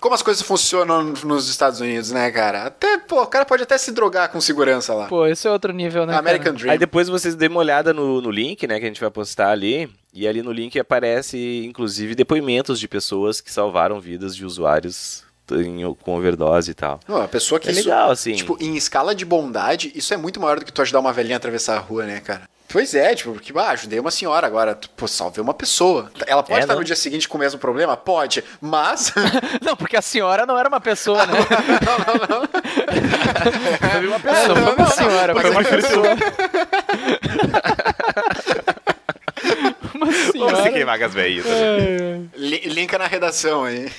Como 0.00 0.14
as 0.14 0.22
coisas 0.22 0.42
funcionam 0.42 1.02
nos 1.24 1.48
Estados 1.48 1.80
Unidos, 1.80 2.10
né, 2.10 2.30
cara? 2.30 2.64
Até, 2.64 2.98
pô, 2.98 3.22
o 3.22 3.26
cara 3.26 3.44
pode 3.44 3.62
até 3.62 3.76
se 3.76 3.92
drogar 3.92 4.30
com 4.30 4.40
segurança 4.40 4.94
lá. 4.94 5.06
Pô, 5.08 5.26
esse 5.26 5.46
é 5.46 5.50
outro 5.50 5.72
nível, 5.72 6.06
né? 6.06 6.16
American 6.16 6.44
cara? 6.46 6.56
Dream. 6.56 6.72
Aí 6.72 6.78
depois 6.78 7.08
vocês 7.08 7.34
dêem 7.34 7.50
uma 7.50 7.60
olhada 7.60 7.92
no, 7.92 8.20
no 8.20 8.30
link, 8.30 8.66
né, 8.66 8.78
que 8.78 8.84
a 8.84 8.88
gente 8.88 9.00
vai 9.00 9.10
postar 9.10 9.50
ali. 9.50 9.90
E 10.12 10.26
ali 10.26 10.42
no 10.42 10.52
link 10.52 10.78
aparece, 10.78 11.64
inclusive, 11.66 12.14
depoimentos 12.14 12.80
de 12.80 12.88
pessoas 12.88 13.40
que 13.40 13.52
salvaram 13.52 14.00
vidas 14.00 14.34
de 14.34 14.44
usuários 14.44 15.22
em- 15.54 15.94
com 16.02 16.16
overdose 16.16 16.70
e 16.70 16.74
tal. 16.74 17.00
Não, 17.08 17.22
a 17.22 17.28
pessoa 17.28 17.58
que 17.60 17.68
É 17.68 17.72
isso, 17.72 17.84
legal, 17.88 18.10
assim. 18.10 18.34
Tipo, 18.34 18.56
em 18.60 18.76
escala 18.76 19.14
de 19.14 19.24
bondade, 19.24 19.90
isso 19.94 20.12
é 20.14 20.16
muito 20.16 20.40
maior 20.40 20.58
do 20.58 20.64
que 20.64 20.72
tu 20.72 20.82
ajudar 20.82 21.00
uma 21.00 21.12
velhinha 21.12 21.36
a 21.36 21.38
atravessar 21.38 21.76
a 21.76 21.80
rua, 21.80 22.04
né, 22.06 22.20
cara? 22.20 22.42
Pois 22.72 22.94
é, 22.94 23.16
tipo, 23.16 23.32
porque, 23.32 23.52
ah, 23.58 23.70
ajudei 23.70 23.98
uma 23.98 24.12
senhora 24.12 24.46
agora, 24.46 24.78
pô, 24.96 25.08
salvei 25.08 25.42
uma 25.42 25.52
pessoa. 25.52 26.08
Ela 26.24 26.40
pode 26.40 26.60
É, 26.60 26.62
estar 26.62 26.74
não. 26.74 26.78
no 26.80 26.84
dia 26.86 26.94
seguinte 26.94 27.28
com 27.28 27.36
o 27.36 27.40
mesmo 27.40 27.58
problema? 27.58 27.96
Pode, 27.96 28.44
mas... 28.60 29.12
Não, 29.60 29.76
porque 29.76 29.96
a 29.96 30.02
senhora 30.02 30.46
não 30.46 30.56
era 30.56 30.68
uma 30.68 30.80
pessoa, 30.80 31.26
né? 31.26 31.32
Foi 33.90 34.06
uma 34.06 34.16
É, 34.16 34.46
não 34.48 34.54
foi 34.56 34.74
uma 34.76 34.86
senhora, 34.86 35.34
Mas 35.34 35.42
foi 35.42 35.50
uma 35.50 35.60
é 35.60 35.64
que- 35.64 35.70
pessoa. 35.76 36.06
uma 39.94 40.06
Vamos 40.06 40.14
se 40.16 40.32
senhora. 40.32 40.70
queimar 40.72 40.98
com 40.98 41.04
as 41.06 41.14
velhinhas. 41.14 41.46
Li- 42.36 42.68
linka 42.68 42.96
na 42.98 43.06
redação 43.06 43.64
aí. 43.64 43.90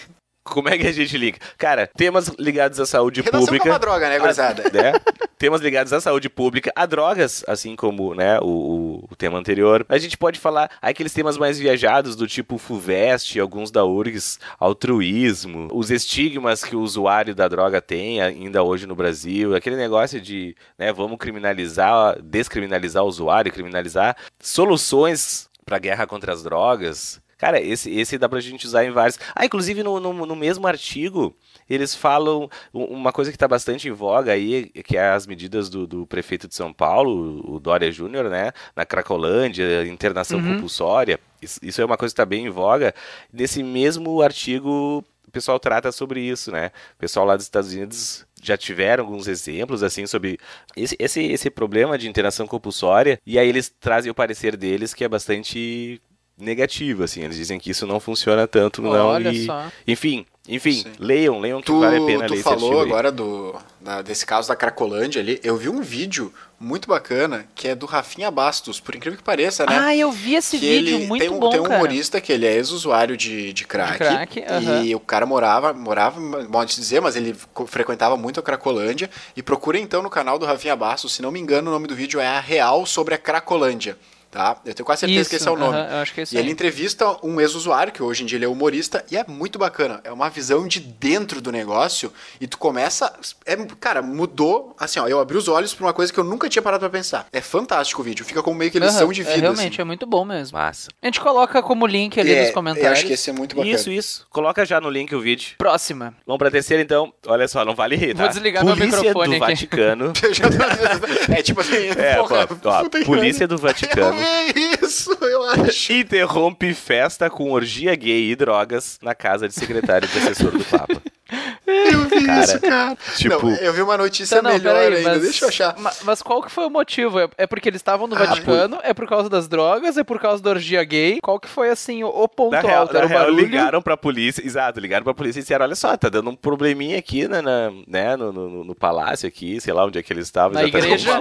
Como 0.44 0.68
é 0.70 0.78
que 0.78 0.88
a 0.88 0.92
gente 0.92 1.16
liga? 1.18 1.38
Cara, 1.58 1.86
temas 1.88 2.28
ligados 2.40 2.80
à 2.80 2.86
saúde 2.86 3.22
Redação 3.22 3.46
pública. 3.46 3.70
uma 3.70 3.78
droga, 3.80 4.10
né, 4.10 4.18
gurizada? 4.20 4.64
né? 4.74 4.94
Temas 5.38 5.62
ligados 5.62 5.94
à 5.94 6.02
saúde 6.02 6.30
pública, 6.30 6.72
a 6.76 6.86
drogas, 6.86 7.44
assim 7.48 7.76
como 7.76 8.14
né, 8.16 8.40
o, 8.40 8.46
o- 8.46 9.08
o 9.12 9.16
tema 9.16 9.38
anterior. 9.38 9.86
A 9.88 9.98
gente 9.98 10.18
pode 10.18 10.40
falar 10.40 10.70
aqueles 10.82 11.14
temas 11.14 11.38
mais 11.38 11.60
viajados, 11.60 12.16
do 12.16 12.28
tipo 12.28 12.58
FUVEST, 12.58 13.40
alguns 13.40 13.70
da 13.72 13.86
URGS, 13.86 14.40
altruísmo, 14.60 15.68
os 15.72 15.90
estigmas 15.92 16.64
que 16.64 16.76
o 16.76 16.82
usuário 16.82 17.34
da 17.36 17.48
droga 17.48 17.82
tem 17.82 18.22
ainda 18.22 18.64
hoje 18.64 18.86
no 18.88 18.96
Brasil, 18.96 19.56
aquele 19.56 19.76
negócio 19.76 20.20
de 20.20 20.56
né, 20.78 20.92
vamos 20.92 21.18
criminalizar, 21.18 22.20
descriminalizar 22.22 23.04
o 23.04 23.08
usuário, 23.08 23.52
criminalizar 23.52 24.16
soluções 24.40 25.50
para 25.66 25.78
a 25.78 25.80
guerra 25.80 26.06
contra 26.08 26.34
as 26.34 26.44
drogas. 26.44 27.22
Cara, 27.42 27.60
esse, 27.60 27.90
esse 27.90 28.20
dá 28.20 28.30
pra 28.30 28.40
gente 28.40 28.68
usar 28.68 28.86
em 28.86 28.92
vários. 28.92 29.18
Ah, 29.36 29.44
inclusive 29.44 29.82
no, 29.82 30.00
no, 30.00 30.14
no 30.28 30.36
mesmo 30.36 30.68
artigo, 30.68 31.36
eles 31.68 31.96
falam 31.96 32.48
uma 32.72 33.12
coisa 33.12 33.32
que 33.32 33.38
tá 33.38 33.48
bastante 33.48 33.88
em 33.88 33.92
voga 33.92 34.32
aí, 34.32 34.66
que 34.86 34.96
é 34.96 35.10
as 35.10 35.26
medidas 35.26 35.68
do, 35.68 35.88
do 35.88 36.06
prefeito 36.06 36.48
de 36.48 36.54
São 36.54 36.72
Paulo, 36.72 37.42
o 37.52 37.60
Dória 37.60 37.92
Júnior, 37.92 38.30
né? 38.30 38.52
Na 38.76 38.86
Cracolândia, 38.86 39.88
internação 39.88 40.38
Uhum. 40.40 40.54
compulsória. 40.54 41.19
Isso, 41.42 41.60
isso 41.64 41.81
é 41.81 41.86
uma 41.86 41.98
coisa 41.98 42.14
que 42.14 42.18
tá 42.18 42.26
bem 42.28 42.45
em 42.45 42.50
voga. 42.52 42.94
Nesse 43.33 43.64
mesmo 43.64 44.21
artigo, 44.21 45.04
o 45.28 45.31
pessoal 45.31 45.60
trata 45.60 45.92
sobre 45.92 46.21
isso, 46.21 46.52
né? 46.52 46.69
O 46.94 47.00
pessoal 47.00 47.26
lá 47.26 47.36
dos 47.36 47.45
Estados 47.45 47.74
Unidos 47.74 48.24
já 48.44 48.56
tiveram 48.56 49.04
alguns 49.04 49.28
exemplos 49.28 49.81
assim 49.81 50.06
sobre 50.06 50.38
esse, 50.78 50.95
esse, 51.00 51.24
esse 51.24 51.50
problema 51.50 51.98
de 51.98 52.07
internação 52.07 52.45
compulsória 52.45 53.19
e 53.26 53.40
aí 53.40 53.48
eles 53.50 53.68
trazem 53.80 54.12
o 54.12 54.16
parecer 54.16 54.56
deles 54.56 54.94
que 54.94 55.04
é 55.04 55.10
bastante 55.10 56.00
negativo 56.42 57.04
assim 57.04 57.21
eles 57.24 57.38
dizem 57.38 57.60
que 57.60 57.69
isso 57.69 57.86
não 57.88 58.00
funciona 58.00 58.48
tanto 58.48 58.81
não 58.81 59.07
Olha 59.07 59.30
e 59.31 59.45
só. 59.45 59.66
enfim 59.88 60.26
enfim 60.50 60.74
Sim. 60.83 60.92
leiam 61.00 61.40
leiam 61.40 61.60
que 61.60 61.68
Tu, 61.68 61.80
vale 61.80 61.98
a 61.98 62.06
pena 62.06 62.26
tu 62.26 62.31
ler 62.33 62.40
esse 62.40 62.44
falou 62.44 62.81
agora 62.81 63.12
do, 63.12 63.56
da- 63.80 64.02
desse 64.02 64.26
caso 64.26 64.48
da 64.48 64.56
Cracolândia 64.56 65.21
ali. 65.21 65.40
Eu 65.44 65.56
vi 65.56 65.69
um 65.69 65.81
vídeo 65.81 66.33
muito 66.60 66.88
bacana 66.88 67.45
que 67.54 67.68
é 67.68 67.76
do 67.76 67.86
Rafinha 67.86 68.30
Bastos, 68.31 68.80
por 68.80 68.95
incrível 68.95 69.18
que 69.18 69.24
pareça, 69.24 69.66
né? 69.68 69.78
Ah, 69.80 69.95
eu 69.95 70.12
vi 70.12 70.33
esse 70.36 70.57
que 70.57 70.68
vídeo, 70.68 70.95
ele 70.98 71.06
muito 71.07 71.21
tem 71.21 71.30
um, 71.30 71.40
bom, 71.40 71.50
tem 71.52 71.60
um 71.60 71.64
cara. 71.64 71.76
humorista 71.76 72.19
que 72.19 72.31
ele 72.33 72.48
é 72.48 72.54
ex-usuário 72.56 73.16
de, 73.16 73.54
de 73.54 73.66
crack. 73.66 73.92
De 73.94 73.98
crack, 74.00 74.44
aham. 74.50 74.83
E 74.83 74.95
o 74.95 75.00
cara 75.00 75.28
morava, 75.28 75.74
morava, 75.74 76.19
pode 76.45 76.76
dizer, 76.76 77.00
mas 77.02 77.16
ele 77.16 77.36
frequentava 77.68 78.18
muito 78.18 78.40
a 78.40 78.44
Cracolândia. 78.44 79.10
E 79.38 79.44
procura 79.44 79.78
então 79.80 80.02
no 80.02 80.10
canal 80.10 80.40
do 80.40 80.45
Rafinha 80.45 80.76
Bastos, 80.76 81.14
se 81.14 81.21
não 81.21 81.31
me 81.31 81.40
engano, 81.40 81.69
o 81.69 81.74
nome 81.74 81.88
do 81.88 81.95
vídeo 81.95 82.19
é 82.19 82.26
A 82.28 82.40
Real 82.40 82.83
sobre 82.88 83.14
a 83.14 83.18
Cracolândia. 83.19 83.95
Tá? 84.31 84.56
Eu 84.66 84.73
tenho 84.73 84.85
quase 84.85 85.02
certeza 85.02 85.21
Isso, 85.21 85.30
que 85.30 85.35
esse 85.35 85.47
é 85.47 85.52
o 85.52 85.57
nome. 85.57 85.78
acho 85.78 86.14
que 86.14 86.21
é 86.21 86.23
isso 86.23 86.33
e 86.33 86.38
ele 86.38 86.50
entrevista 86.50 87.18
um 87.21 87.42
ex-usuário, 87.42 87.92
que 87.92 88.02
hoje 88.02 88.23
em 88.23 88.26
dia 88.26 88.38
ele 88.38 88.45
é 88.45 88.47
humorista, 88.47 89.04
e 89.11 89.18
é 89.18 89.26
muito 89.28 89.59
bacana. 89.59 90.00
É 90.06 90.11
uma 90.11 90.30
visão 90.30 90.66
de 90.68 90.80
dentro 90.80 91.42
do 91.42 91.52
negócio, 91.52 92.14
e 92.40 92.47
tu 92.47 92.57
começa. 92.57 93.14
É, 93.45 93.57
cara, 93.80 94.02
mudou. 94.02 94.73
Assim, 94.80 95.00
ó, 95.02 95.07
eu 95.07 95.19
abri 95.19 95.35
os 95.38 95.50
olhos 95.50 95.73
pra 95.73 95.85
uma 95.85 95.94
coisa 95.94 96.14
que 96.14 96.19
eu 96.19 96.23
nunca 96.23 96.47
tinha 96.47 96.61
parado 96.61 96.80
pra 96.80 96.90
pensar. 96.90 97.28
É 97.33 97.42
fantástico 97.42 98.02
o 98.02 98.06
vídeo, 98.06 98.23
fica 98.23 98.42
como 98.42 98.57
meio 98.57 98.71
que 98.71 98.80
lição 98.80 99.04
Aham, 99.04 99.11
de 99.14 99.21
é, 99.21 99.23
vida. 99.26 99.38
realmente, 99.42 99.73
assim. 99.73 99.81
é 99.81 99.83
muito 99.85 100.06
bom 100.06 100.23
mesmo. 100.23 100.57
massa 100.57 100.90
A 101.02 101.06
gente 101.07 101.19
coloca 101.19 101.61
como 101.61 101.85
link 101.85 102.19
ali 102.19 102.33
É, 102.33 102.44
nos 102.44 102.52
comentários. 102.52 102.88
Eu 102.88 102.94
acho 102.94 103.06
que 103.06 103.14
esse 103.14 103.30
é 103.30 103.33
muito 103.33 103.56
bacana. 103.56 103.76
isso 103.76 103.92
isso 103.92 104.26
coloca 104.30 104.66
já 104.66 104.80
no 104.80 104.90
link 104.90 105.14
o 105.14 105.19
vídeo 105.19 105.56
Próxima. 105.57 106.14
vamos 106.26 106.40
pra 106.40 106.50
terceira 106.50 106.81
então 106.81 107.14
olha 107.28 107.47
só 107.47 107.64
não 107.66 107.76
vale 107.76 107.95
rir 107.95 108.14
tá? 108.14 108.23
Vou 108.23 108.30
desligar 108.30 108.64
meu 108.64 108.76
polícia 108.76 108.97
microfone 109.00 109.40
do 109.40 109.44
aqui. 109.44 109.54
Vaticano 109.54 110.14
é 111.35 111.42
tipo 111.42 111.61
assim, 111.61 111.76
é 111.97 112.16
porra, 112.16 112.47
ó, 112.66 112.90
que 112.90 113.06
polícia 113.06 113.47
do. 113.47 113.57
Vaticano 113.57 114.18
Vi 114.54 114.78
isso, 114.85 115.11
eu 115.21 115.44
acho. 115.44 115.94
interrompe 115.94 116.73
festa 116.73 117.30
com 117.30 117.51
orgia 117.51 117.95
gay 117.95 118.31
e 118.31 118.35
drogas 118.35 118.97
na 119.01 119.16
casa 119.16 119.47
de 119.47 119.54
secretário 119.54 120.07
e 120.13 120.18
assessor 120.18 120.51
do 120.51 120.63
Papa. 120.66 121.01
Eu 121.71 122.01
vi 122.09 122.25
Cara, 122.25 122.44
isso, 122.44 122.59
cara. 122.61 122.97
tipo- 123.16 123.45
Não, 123.47 123.56
eu 123.57 123.73
vi 123.73 123.81
uma 123.81 123.97
notícia 123.97 124.37
Tá, 124.37 124.42
não, 124.44 124.51
melhor 124.51 124.73
peraí, 124.75 124.97
ainda. 124.97 125.09
mas, 125.11 125.21
Deixa 125.21 125.45
eu 125.45 125.49
achar. 125.49 125.78
ma- 125.80 125.92
Mas, 126.04 126.21
qual 126.21 126.42
que 126.42 126.51
foi 126.51 126.66
o 126.66 126.69
motivo? 126.69 127.19
É, 127.19 127.28
é 127.37 127.47
porque 127.47 127.69
eles 127.69 127.80
estavam 127.80 128.07
no 128.07 128.16
Ah, 128.16 128.19
Vaticano? 128.19 128.80
É 128.83 128.94
por 128.94 129.07
causa 129.07 129.30
das 129.30 129.47
drogas? 129.47 129.97
É 129.97 130.04
por 130.04 130.19
causa 130.19 130.42
da 130.42 130.49
orgia 130.51 130.83
gay? 130.83 131.19
Qual 131.21 131.40
que 131.40 131.47
foi, 131.47 131.69
assim, 131.69 132.04
o, 132.04 132.07
o 132.09 132.28
ponto 132.28 132.51
Na 132.54 132.61
real, 132.61 132.81
alto? 132.81 132.92
Era 132.95 133.01
na 133.01 133.06
o 133.06 133.09
real, 133.09 133.21
barulho? 133.25 133.45
ligaram 133.45 133.81
pra 133.81 133.95
polícia, 133.97 134.45
exato, 134.45 134.80
ligaram 134.80 135.04
pra 135.04 135.13
polícia 135.13 135.40
e 135.40 135.42
disseram, 135.44 135.66
olha 135.66 135.75
só, 135.75 135.95
tá 135.97 136.09
dando 136.09 136.30
um 136.30 136.35
probleminha 136.35 136.97
aqui 136.97 137.28
né, 137.28 137.42
na, 137.42 137.71
né, 137.87 138.16
no, 138.16 138.31
no, 138.31 138.63
no 138.63 138.75
palácio 138.75 139.28
aqui, 139.28 139.59
sei 139.61 139.73
lá 139.73 139.85
onde 139.85 139.97
é 139.99 140.04
que 140.04 140.11
eles 140.11 140.25
estavam. 140.25 140.54
Na 140.54 140.63
exatamente. 140.63 141.04
igreja? 141.04 141.19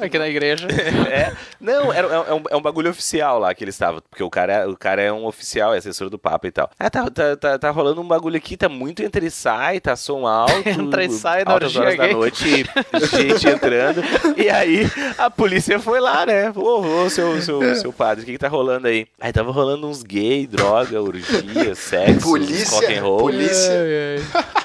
E- 0.00 0.04
Aqui 0.04 0.18
na 0.18 0.28
igreja. 0.28 0.66
É, 1.10 1.32
não, 1.60 1.92
era, 1.92 2.06
é, 2.06 2.32
um, 2.32 2.42
é 2.50 2.56
um 2.56 2.60
bagulho 2.62 2.90
oficial 2.90 3.38
lá 3.38 3.54
que 3.54 3.64
ele 3.64 3.70
estava, 3.70 4.00
porque 4.02 4.22
o 4.22 4.30
cara, 4.30 4.52
é- 4.52 4.66
o 4.66 4.76
cara 4.76 5.02
é 5.02 5.12
um 5.12 5.24
oficial, 5.26 5.74
é 5.74 5.78
assessor 5.78 6.08
do 6.10 6.18
Papa 6.18 6.46
e 6.46 6.50
tal. 6.50 6.70
Ah, 6.78 6.88
tá, 6.90 7.10
tá, 7.10 7.36
tá, 7.36 7.58
tá 7.58 7.70
rolando 7.70 8.00
um 8.00 8.06
bagulho 8.06 8.36
aqui, 8.36 8.56
tá 8.56 8.68
muito 8.68 9.02
entra 9.02 9.24
e 9.24 9.30
sai, 9.40 9.80
tá 9.80 9.96
som 9.96 10.26
alto. 10.26 10.52
Entra 10.68 11.04
e 11.04 11.10
sai 11.10 11.44
na 11.44 11.52
altas 11.52 11.74
horas 11.76 11.96
da 11.96 12.08
noite, 12.08 12.64
gente 13.10 13.48
entrando. 13.48 14.02
E 14.36 14.48
aí 14.50 14.86
a 15.18 15.30
polícia 15.30 15.78
foi 15.80 16.00
lá, 16.00 16.26
né? 16.26 16.52
Ô, 16.54 17.04
ô, 17.04 17.10
seu, 17.10 17.40
seu, 17.40 17.74
seu 17.76 17.92
padre, 17.92 18.22
o 18.22 18.26
que 18.26 18.32
que 18.32 18.38
tá 18.38 18.48
rolando 18.48 18.86
aí? 18.86 19.06
Aí 19.20 19.32
tava 19.32 19.50
rolando 19.50 19.88
uns 19.88 20.02
gay, 20.02 20.46
droga, 20.46 21.00
orgia, 21.00 21.74
sexo, 21.74 22.28
Polícia- 22.28 22.70
rock 22.80 22.94
and 22.98 23.02
roll. 23.02 23.18
polícia- 23.20 23.72
Ai, 23.72 24.18
ai. 24.44 24.59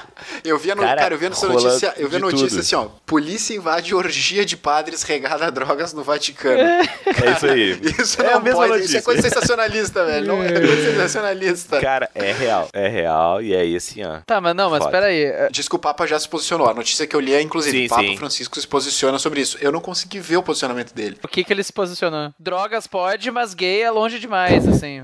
Eu 0.48 0.58
vi 0.58 0.70
a 0.70 0.74
no... 0.74 0.82
Cara, 0.82 1.00
cara, 1.02 1.14
eu 1.14 1.18
vi 1.18 1.26
essa 1.26 1.46
rola 1.46 1.60
notícia, 1.60 1.94
eu 1.96 2.08
vi 2.08 2.16
a 2.16 2.18
de 2.18 2.24
notícia 2.24 2.48
tudo. 2.48 2.60
assim, 2.60 2.74
ó. 2.76 2.86
Polícia 3.04 3.54
invade 3.54 3.94
orgia 3.94 4.44
de 4.44 4.56
padres 4.56 5.02
regada 5.02 5.46
a 5.46 5.50
drogas 5.50 5.92
no 5.92 6.02
Vaticano. 6.02 6.58
É 6.60 7.30
isso 7.36 7.46
aí. 7.46 7.80
Isso 8.00 8.22
É 8.22 8.32
a 8.32 8.34
não 8.36 8.42
mesma 8.42 8.60
pode, 8.60 8.72
notícia. 8.74 8.86
isso 8.86 8.96
é 8.98 9.02
coisa 9.02 9.22
sensacionalista, 9.22 10.04
velho. 10.04 10.26
Não 10.26 10.42
é 10.42 10.52
coisa 10.52 10.90
sensacionalista. 10.92 11.80
Cara, 11.80 12.08
é 12.14 12.32
real, 12.32 12.68
é 12.72 12.88
real. 12.88 13.42
E 13.42 13.54
aí, 13.54 13.76
assim, 13.76 14.02
ó. 14.04 14.18
Tá, 14.26 14.40
mas 14.40 14.54
não, 14.54 14.70
mas 14.70 14.80
Foda. 14.80 14.90
peraí. 14.90 15.24
é- 15.24 15.48
Diz 15.50 15.68
que 15.68 15.74
o 15.76 15.78
Papa 15.78 16.06
já 16.06 16.18
se 16.18 16.28
posicionou. 16.28 16.68
A 16.68 16.74
notícia 16.74 17.06
que 17.06 17.14
eu 17.16 17.20
li 17.20 17.32
é, 17.34 17.40
inclusive, 17.40 17.76
Sim, 17.78 17.86
o 17.86 17.88
Papa 17.88 18.02
sim. 18.02 18.16
Francisco 18.16 18.60
se 18.60 18.66
posiciona 18.66 19.18
sobre 19.18 19.40
isso. 19.40 19.56
Eu 19.60 19.72
não 19.72 19.80
consegui 19.80 20.18
ver 20.20 20.36
o 20.36 20.42
posicionamento 20.42 20.92
dele. 20.94 21.16
O 21.22 21.28
que 21.28 21.42
que 21.44 21.52
ele 21.52 21.62
se 21.62 21.72
posicionou? 21.72 22.32
Drogas 22.38 22.86
pode, 22.86 23.30
mas 23.30 23.54
gay 23.54 23.82
é 23.82 23.90
longe 23.90 24.18
demais, 24.18 24.66
assim. 24.68 25.02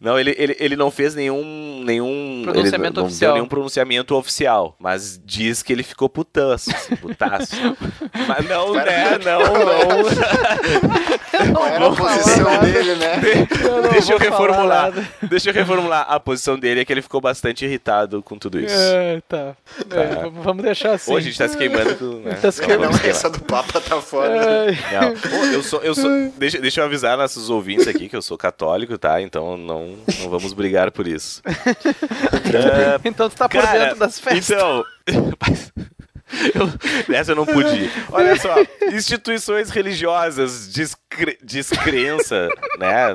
Não, 0.00 0.18
ele, 0.18 0.34
ele, 0.36 0.56
ele 0.60 0.76
não 0.76 0.90
fez 0.90 1.14
nenhum. 1.14 1.82
nenhum 1.84 2.42
Pronunciamento 2.44 2.94
ele 2.94 3.00
não 3.00 3.06
oficial. 3.06 3.28
deu 3.30 3.34
nenhum 3.34 3.48
pronunciamento 3.48 4.14
oficial. 4.14 4.55
Mas 4.78 5.20
diz 5.24 5.62
que 5.62 5.72
ele 5.72 5.82
ficou 5.82 6.08
putaço, 6.08 6.70
assim, 6.74 6.96
putaço. 6.96 7.54
mas 8.26 8.48
não, 8.48 8.72
né? 8.74 9.18
Não, 9.24 9.40
não. 11.54 11.66
Era 11.66 11.86
a 11.86 11.90
posição 11.94 12.44
nada. 12.44 12.66
dele, 12.66 12.94
né? 12.96 13.20
Eu 13.62 13.82
não 13.82 13.90
Deixa 13.90 14.12
eu 14.12 14.18
reformular. 14.18 14.92
Deixa 15.22 15.50
eu 15.50 15.54
reformular. 15.54 16.06
A 16.08 16.18
posição 16.20 16.58
dele 16.58 16.80
é 16.80 16.84
que 16.84 16.92
ele 16.92 17.02
ficou 17.02 17.20
bastante 17.20 17.64
irritado 17.64 18.22
com 18.22 18.38
tudo 18.38 18.58
isso. 18.60 18.74
É, 18.76 19.20
tá. 19.28 19.56
É, 19.90 20.28
vamos- 20.42 20.62
deixar 20.64 20.92
assim. 20.94 21.12
Hoje 21.12 21.28
a 21.28 21.30
gente 21.30 21.38
tá 21.38 21.48
se 21.48 21.56
queimando. 21.56 21.94
com- 21.96 22.20
Né? 22.20 22.34
Tá 22.40 22.50
se 22.50 22.60
Não, 22.60 22.68
queimando. 22.68 22.92
Não, 22.98 23.04
essa 23.08 23.28
do 23.30 23.40
Papa 23.40 23.80
tá 23.80 24.00
foda. 24.00 24.32
Ai. 24.66 24.78
Não. 24.92 25.52
Eu 25.52 25.62
sou, 25.62 25.80
eu 25.82 25.94
sou, 25.94 26.10
deixa, 26.36 26.58
deixa 26.58 26.80
eu 26.80 26.84
avisar 26.84 27.16
nossos 27.16 27.50
ouvintes 27.50 27.86
aqui 27.86 28.08
que 28.08 28.16
eu 28.16 28.22
sou 28.22 28.36
católico, 28.38 28.96
tá? 28.98 29.20
Então 29.20 29.56
não, 29.56 29.94
não 30.20 30.30
vamos 30.30 30.52
brigar 30.52 30.90
por 30.90 31.06
isso. 31.06 31.42
É, 31.46 33.00
Então 33.04 33.28
tu 33.28 33.36
tá 33.36 33.48
por 33.48 33.60
Cara, 33.62 33.78
dentro 33.78 33.98
das 33.98 34.18
festas. 34.18 34.45
Então, 34.46 34.84
eu, 36.54 37.14
essa 37.14 37.32
eu 37.32 37.36
não 37.36 37.46
pude. 37.46 37.90
Olha 38.10 38.36
só, 38.36 38.54
instituições 38.92 39.70
religiosas, 39.70 40.68
descre, 40.72 41.38
descrença, 41.42 42.48
né? 42.78 43.06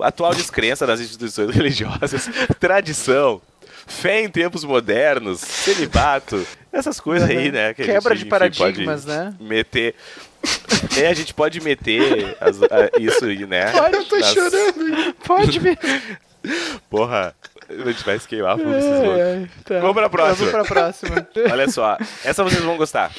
Atual 0.00 0.34
descrença 0.34 0.86
das 0.86 1.00
instituições 1.00 1.54
religiosas, 1.54 2.28
tradição. 2.58 3.40
Fé 3.86 4.20
em 4.22 4.28
tempos 4.28 4.62
modernos, 4.62 5.40
celibato, 5.40 6.46
essas 6.72 7.00
coisas 7.00 7.28
aí, 7.28 7.50
né? 7.50 7.74
que 7.74 7.82
Quebra 7.82 8.14
gente, 8.14 8.24
de 8.24 8.30
paradigmas, 8.30 9.04
pode 9.04 9.16
né? 9.18 9.34
Meter. 9.40 9.94
É, 10.96 11.08
a 11.08 11.14
gente 11.14 11.34
pode 11.34 11.60
meter 11.60 12.36
as- 12.40 12.62
a- 12.62 13.00
isso 13.00 13.24
aí, 13.24 13.44
né? 13.46 13.72
Eu 13.92 14.04
tô 14.04 14.16
nas- 14.16 14.32
chorando. 14.32 15.14
Pode 15.26 15.58
me. 15.58 15.76
Porra, 16.88 17.34
a 17.70 17.90
gente 17.92 18.04
vai 18.04 18.18
se 18.18 18.26
queimar 18.28 18.56
por 18.58 18.66
esses 18.66 18.90
loucos. 18.90 19.20
Ai, 19.20 19.50
tá. 19.64 19.78
Vamos 19.80 19.94
pra 19.94 20.10
próxima. 20.10 20.50
Vamos 20.50 20.68
pra 20.68 20.82
próxima. 20.82 21.28
Olha 21.52 21.68
só, 21.70 21.96
essa 22.24 22.42
vocês 22.42 22.62
vão 22.62 22.76
gostar. 22.76 23.12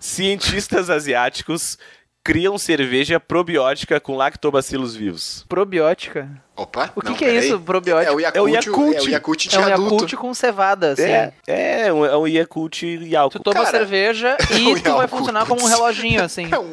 Cientistas 0.00 0.88
asiáticos 0.90 1.78
criam 2.26 2.58
cerveja 2.58 3.20
probiótica 3.20 4.00
com 4.00 4.16
lactobacilos 4.16 4.96
vivos. 4.96 5.44
Probiótica. 5.48 6.28
Opa, 6.56 6.90
O 6.96 7.00
que, 7.00 7.10
não, 7.10 7.14
que 7.16 7.24
é 7.24 7.36
isso, 7.36 7.60
probiótica? 7.60 8.10
É 8.10 8.14
o 8.14 8.18
Yakult, 8.18 8.36
É 8.36 8.42
o 8.42 8.48
Yakult. 8.48 8.96
É 8.96 9.00
o 9.00 9.08
Yakult 9.10 9.48
de 9.48 9.54
É 9.54 9.58
um 9.60 9.62
adulto. 9.62 9.94
Yakult 9.94 10.16
com 10.16 10.34
cevada, 10.34 10.92
assim. 10.92 11.02
É, 11.02 11.32
é 11.46 11.92
um, 11.92 12.04
é 12.04 12.16
um 12.16 12.26
Yakult 12.26 12.82
e 12.82 13.14
álcool. 13.14 13.38
Tu 13.38 13.42
toma 13.44 13.64
Cara, 13.64 13.70
cerveja 13.78 14.36
e 14.58 14.74
um 14.74 14.80
tu 14.80 14.96
vai 14.96 15.06
funcionar 15.06 15.46
como 15.46 15.62
um 15.62 15.66
reloginho, 15.66 16.22
assim. 16.22 16.48
É 16.56 16.58
um. 16.58 16.72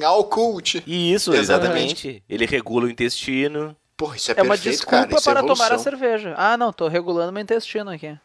E 0.88 1.14
isso, 1.14 1.34
Exatamente. 1.34 2.08
exatamente. 2.08 2.24
Ele 2.28 2.46
regula 2.46 2.86
o 2.86 2.90
intestino. 2.90 3.76
Porra, 3.98 4.16
isso 4.16 4.32
é, 4.32 4.36
É 4.38 4.42
uma 4.42 4.50
perfeito, 4.56 4.76
desculpa 4.78 4.98
cara. 5.08 5.16
Isso 5.16 5.30
é 5.30 5.34
para 5.34 5.44
tomar 5.44 5.72
a 5.74 5.78
cerveja. 5.80 6.34
Ah, 6.38 6.58
não, 6.58 6.74
tô 6.74 6.88
regulando 6.88 7.32
meu 7.32 7.42
intestino 7.42 7.90
aqui. 7.92 8.18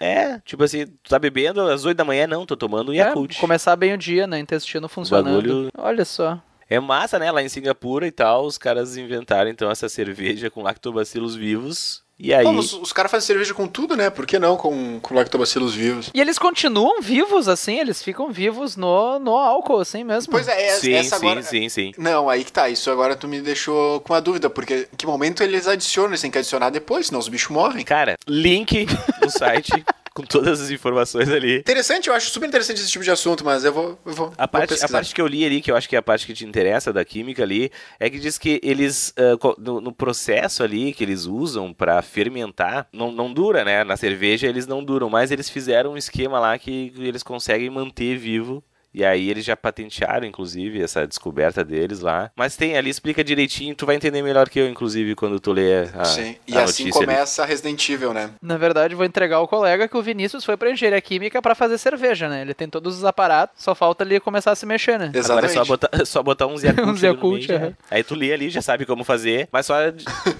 É, 0.00 0.38
tipo 0.40 0.62
assim, 0.64 0.86
tu 0.86 1.10
tá 1.10 1.18
bebendo 1.18 1.60
às 1.68 1.84
8 1.84 1.96
da 1.96 2.04
manhã? 2.04 2.26
Não, 2.26 2.46
tô 2.46 2.56
tomando 2.56 2.90
um 2.90 2.94
Yakult. 2.94 3.36
É, 3.36 3.40
começar 3.40 3.76
bem 3.76 3.92
o 3.92 3.98
dia, 3.98 4.26
né? 4.26 4.38
Intestino 4.38 4.88
funcionando. 4.88 5.34
bagulho- 5.42 5.70
Olha 5.76 6.04
só. 6.06 6.40
É 6.70 6.78
massa, 6.80 7.18
né? 7.18 7.30
Lá 7.30 7.42
em 7.42 7.48
Singapura 7.48 8.06
e 8.06 8.12
tal, 8.12 8.46
os 8.46 8.56
caras 8.56 8.96
inventaram 8.96 9.50
então 9.50 9.70
essa 9.70 9.88
cerveja 9.88 10.48
com 10.48 10.62
lactobacilos 10.62 11.34
vivos. 11.34 12.02
E 12.22 12.34
aí. 12.34 12.44
Pô, 12.44 12.52
os, 12.52 12.72
os 12.74 12.92
caras 12.92 13.10
fazem 13.10 13.26
cerveja 13.26 13.54
com 13.54 13.66
tudo, 13.66 13.96
né? 13.96 14.10
Por 14.10 14.26
que 14.26 14.38
não 14.38 14.56
com, 14.56 15.00
com 15.00 15.14
lactobacilos 15.14 15.74
vivos? 15.74 16.10
E 16.12 16.20
eles 16.20 16.38
continuam 16.38 17.00
vivos, 17.00 17.48
assim? 17.48 17.78
Eles 17.78 18.02
ficam 18.02 18.30
vivos 18.30 18.76
no, 18.76 19.18
no 19.18 19.36
álcool, 19.36 19.80
assim 19.80 20.04
mesmo? 20.04 20.30
Pois 20.30 20.46
é, 20.46 20.66
essa, 20.66 20.80
sim, 20.80 20.92
essa 20.92 21.18
sim, 21.18 21.26
agora... 21.26 21.42
sim, 21.42 21.68
sim. 21.68 21.92
Não, 21.96 22.28
aí 22.28 22.44
que 22.44 22.52
tá. 22.52 22.68
Isso 22.68 22.90
agora 22.90 23.16
tu 23.16 23.26
me 23.26 23.40
deixou 23.40 24.00
com 24.00 24.12
a 24.12 24.20
dúvida, 24.20 24.50
porque 24.50 24.88
em 24.92 24.96
que 24.96 25.06
momento 25.06 25.42
eles 25.42 25.66
adicionam? 25.66 26.10
Eles 26.10 26.20
têm 26.20 26.30
que 26.30 26.38
adicionar 26.38 26.68
depois, 26.68 27.06
senão 27.06 27.18
os 27.18 27.28
bichos 27.28 27.50
morrem. 27.50 27.84
Cara, 27.84 28.16
link 28.28 28.86
no 29.22 29.30
site 29.30 29.72
com 30.20 30.26
todas 30.26 30.60
as 30.60 30.70
informações 30.70 31.28
ali. 31.30 31.58
Interessante, 31.58 32.08
eu 32.08 32.14
acho 32.14 32.30
super 32.30 32.46
interessante 32.48 32.80
esse 32.80 32.90
tipo 32.90 33.04
de 33.04 33.10
assunto, 33.10 33.44
mas 33.44 33.64
eu 33.64 33.72
vou, 33.72 33.98
eu 34.04 34.12
vou, 34.12 34.26
A 34.36 34.42
vou 34.42 34.48
parte, 34.48 34.64
a 34.64 34.68
pesquisar. 34.68 34.88
parte 34.88 35.14
que 35.14 35.20
eu 35.20 35.26
li 35.26 35.44
ali, 35.44 35.60
que 35.60 35.70
eu 35.70 35.76
acho 35.76 35.88
que 35.88 35.96
é 35.96 35.98
a 35.98 36.02
parte 36.02 36.26
que 36.26 36.32
te 36.34 36.44
interessa 36.44 36.92
da 36.92 37.04
química 37.04 37.42
ali, 37.42 37.70
é 37.98 38.08
que 38.10 38.18
diz 38.18 38.38
que 38.38 38.60
eles, 38.62 39.12
co- 39.40 39.56
no, 39.58 39.80
no 39.80 39.92
processo 39.92 40.62
ali 40.62 40.92
que 40.92 41.02
eles 41.04 41.24
usam 41.26 41.72
pra 41.72 42.00
fermentar, 42.02 42.86
não, 42.92 43.10
não 43.12 43.32
dura, 43.32 43.64
né? 43.64 43.84
Na 43.84 43.96
cerveja 43.96 44.46
eles 44.46 44.66
não 44.66 44.82
duram, 44.84 45.08
mas 45.10 45.30
eles 45.30 45.48
fizeram 45.50 45.92
um 45.92 45.96
esquema 45.96 46.38
lá 46.38 46.58
que 46.58 46.92
eles 46.98 47.22
conseguem 47.22 47.70
manter 47.70 48.16
vivo. 48.16 48.62
E 48.92 49.04
aí 49.04 49.30
eles 49.30 49.44
já 49.44 49.56
patentearam, 49.56 50.26
inclusive, 50.26 50.82
essa 50.82 51.06
descoberta 51.06 51.64
deles 51.64 52.00
lá. 52.00 52.30
Mas 52.34 52.56
tem 52.56 52.76
ali, 52.76 52.90
explica 52.90 53.22
direitinho, 53.22 53.74
tu 53.74 53.86
vai 53.86 53.94
entender 53.96 54.20
melhor 54.22 54.48
que 54.48 54.58
eu, 54.58 54.68
inclusive, 54.68 55.14
quando 55.14 55.38
tu 55.38 55.52
lê 55.52 55.88
a, 55.94 56.04
Sim, 56.04 56.36
e 56.46 56.56
a 56.56 56.62
assim 56.64 56.84
notícia 56.84 57.00
ali. 57.00 57.06
começa 57.06 57.44
Resident 57.44 57.88
Evil, 57.88 58.12
né? 58.12 58.30
Na 58.42 58.56
verdade, 58.56 58.94
vou 58.94 59.04
entregar 59.04 59.36
ao 59.36 59.46
colega 59.48 59.86
que 59.86 59.96
o 59.96 60.02
Vinícius 60.02 60.44
foi 60.44 60.56
pra 60.56 60.70
engenharia 60.70 61.00
química 61.00 61.40
pra 61.40 61.54
fazer 61.54 61.78
cerveja, 61.78 62.28
né? 62.28 62.40
Ele 62.42 62.52
tem 62.54 62.68
todos 62.68 62.96
os 62.98 63.04
aparatos, 63.04 63.62
só 63.62 63.74
falta 63.74 64.02
ali 64.02 64.18
começar 64.18 64.50
a 64.50 64.54
se 64.56 64.66
mexer, 64.66 64.98
né? 64.98 65.06
Agora 65.06 65.18
Exatamente. 65.46 65.50
é 65.52 65.54
só 65.54 65.64
botar, 65.64 65.90
só 66.06 66.22
botar 66.22 66.46
uns 66.48 66.62
Yakult, 66.64 66.88
Uns 66.88 67.02
Yakult, 67.02 67.46
já. 67.46 67.56
aham. 67.56 67.72
Aí 67.90 68.02
tu 68.02 68.14
lê 68.14 68.32
ali, 68.32 68.50
já 68.50 68.60
sabe 68.62 68.84
como 68.84 69.04
fazer, 69.04 69.48
mas 69.52 69.66
só 69.66 69.74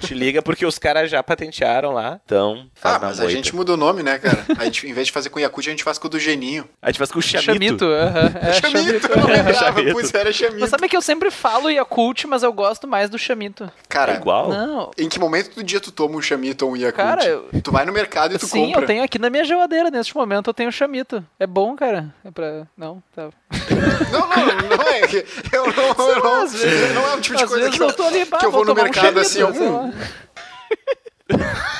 te 0.01 0.13
liga 0.15 0.43
porque 0.43 0.67
os 0.67 0.79
caras 0.79 1.09
já 1.11 1.23
patentearam 1.23 1.93
lá. 1.93 2.21
Então, 2.25 2.67
faz 2.75 2.97
Ah, 2.97 2.99
mas 3.01 3.21
a 3.21 3.29
gente 3.31 3.55
muda 3.55 3.75
o 3.75 3.77
nome, 3.77 4.03
né, 4.03 4.19
cara? 4.19 4.45
A 4.59 4.65
gente, 4.65 4.89
em 4.89 4.93
vez 4.93 5.07
de 5.07 5.13
fazer 5.13 5.31
com 5.31 5.39
Yakult, 5.39 5.67
a 5.69 5.71
gente 5.71 5.85
faz 5.85 5.99
com 5.99 6.09
o 6.09 6.11
do 6.11 6.19
Geninho. 6.19 6.69
A 6.83 6.89
gente 6.91 6.99
faz 6.99 7.13
com 7.13 7.19
o 7.21 7.23
chamito. 7.23 7.45
Chamito, 7.53 7.85
aham. 7.85 8.40
É, 8.43 8.53
Chamito, 8.55 9.07
eu 9.07 9.17
não 9.17 9.27
chamito. 9.27 9.27
lembrava, 9.29 9.55
Chamito. 9.79 9.93
putz, 9.93 10.15
era 10.15 10.33
Chamito. 10.33 10.61
Mas 10.61 10.71
sabe 10.71 10.89
que 10.89 10.97
eu 10.97 11.03
sempre 11.03 11.31
falo 11.31 11.69
Yakult, 11.71 12.25
mas 12.27 12.43
eu 12.43 12.53
gosto 12.53 12.89
mais 12.89 13.11
do 13.11 13.19
chamito. 13.19 13.71
Cara, 13.89 14.13
É 14.15 14.17
igual? 14.17 14.49
Não. 14.49 14.91
em 14.97 15.09
que 15.09 15.19
momento 15.19 15.55
do 15.55 15.63
dia 15.63 15.79
tu 15.81 15.93
toma 15.93 16.17
um 16.17 16.23
Chamito 16.23 16.65
ou 16.67 16.73
um 16.73 16.77
Yakult? 16.77 16.97
Cara, 16.97 17.25
eu- 17.27 17.49
Tu 17.63 17.71
vai 17.71 17.85
no 17.85 17.93
mercado 17.93 18.35
e 18.35 18.39
tu 18.39 18.47
Sim, 18.47 18.67
compra. 18.67 18.83
eu 18.83 18.87
tenho 18.87 19.03
aqui 19.05 19.19
na 19.19 19.29
minha 19.29 19.45
geladeira, 19.45 19.91
neste 19.91 20.15
momento 20.17 20.49
eu 20.51 20.55
tenho 20.55 20.73
chamito. 20.73 21.25
É 21.39 21.47
bom, 21.47 21.77
cara. 21.77 22.15
É 22.25 22.31
pra... 22.31 22.67
Não, 22.77 23.03
tá. 23.15 23.29
Não, 24.11 24.21
não, 24.21 24.77
não 24.77 24.83
é. 24.89 25.01
Eu 25.53 25.67
não, 25.73 26.07
eu 26.09 26.25
não, 26.25 26.47
vezes- 26.49 26.95
não 26.95 27.07
é 27.09 27.15
o 27.17 27.21
tipo 27.21 27.37
de 27.37 27.47
coisa 27.47 27.71
que 27.71 27.81
eu, 27.83 27.87
eu 27.89 27.93
tô 27.93 28.03
ali, 28.05 28.25
bah, 28.25 28.39
que 28.39 28.47
eu 28.47 28.51
vou 28.51 28.65
no 28.65 28.67
tomar 28.75 28.81
um 28.81 28.85
mercado 28.85 29.21
assim, 29.21 29.41
chamito, 29.41 29.63
hum, 29.63 29.93
lá. 31.31 31.41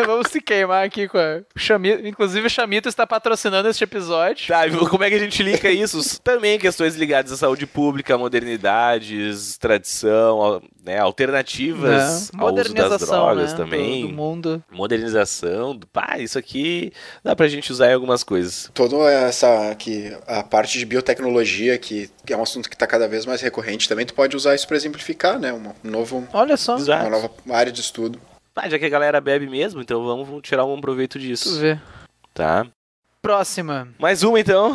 Vamos 0.06 0.28
se 0.30 0.40
queimar 0.40 0.84
aqui 0.84 1.06
com 1.08 1.18
a 1.18 1.40
Chamito. 1.56 2.06
Inclusive, 2.06 2.46
o 2.46 2.50
Chamito 2.50 2.88
está 2.88 3.06
patrocinando 3.06 3.68
este 3.68 3.84
episódio. 3.84 4.46
Tá, 4.48 4.62
como 4.88 5.04
é 5.04 5.08
que 5.10 5.16
a 5.16 5.18
gente 5.18 5.42
linka 5.42 5.70
isso? 5.70 6.20
Também 6.22 6.58
questões 6.58 6.96
ligadas 6.96 7.32
à 7.32 7.36
saúde 7.36 7.66
pública, 7.66 8.16
modernidades, 8.18 9.56
tradição, 9.58 10.62
né, 10.84 10.98
alternativas 10.98 12.30
Né? 12.32 12.38
ao 12.40 12.54
uso 12.54 12.74
das 12.74 13.00
drogas 13.00 13.50
né, 13.52 13.56
também. 13.56 14.02
Do, 14.02 14.08
do 14.08 14.14
mundo. 14.14 14.64
Modernização, 14.70 15.76
do- 15.76 15.86
pá, 15.86 16.16
isso 16.18 16.38
aqui 16.38 16.92
dá 17.22 17.34
pra 17.36 17.48
gente 17.48 17.70
usar 17.72 17.90
em 17.90 17.94
algumas 17.94 18.22
coisas. 18.22 18.70
Toda 18.74 18.96
essa 19.10 19.74
que 19.76 20.16
a 20.26 20.42
parte 20.42 20.78
de 20.78 20.86
biotecnologia, 20.86 21.78
que 21.78 22.10
é 22.28 22.36
um 22.36 22.42
assunto 22.42 22.68
que 22.68 22.74
está 22.74 22.86
cada 22.86 23.06
vez 23.08 23.26
mais 23.26 23.40
recorrente, 23.40 23.88
também 23.88 24.06
tu 24.06 24.14
pode 24.14 24.36
usar 24.36 24.54
isso 24.54 24.66
para 24.66 24.76
exemplificar, 24.76 25.38
né? 25.38 25.52
Um 25.52 25.72
novo, 25.88 26.26
Olha 26.32 26.56
só. 26.56 26.76
Exato. 26.76 27.04
uma 27.04 27.10
nova 27.10 27.30
área 27.50 27.72
de 27.72 27.80
estudo. 27.80 28.20
Ah, 28.62 28.68
já 28.68 28.78
que 28.78 28.84
a 28.84 28.88
galera 28.90 29.20
bebe 29.20 29.48
mesmo, 29.48 29.80
então 29.80 30.04
vamos 30.04 30.42
tirar 30.42 30.64
um 30.66 30.80
proveito 30.80 31.18
disso. 31.18 31.58
vê. 31.58 31.78
tá? 32.34 32.66
Próxima. 33.22 33.88
Mais 33.98 34.22
uma 34.22 34.38
então. 34.38 34.74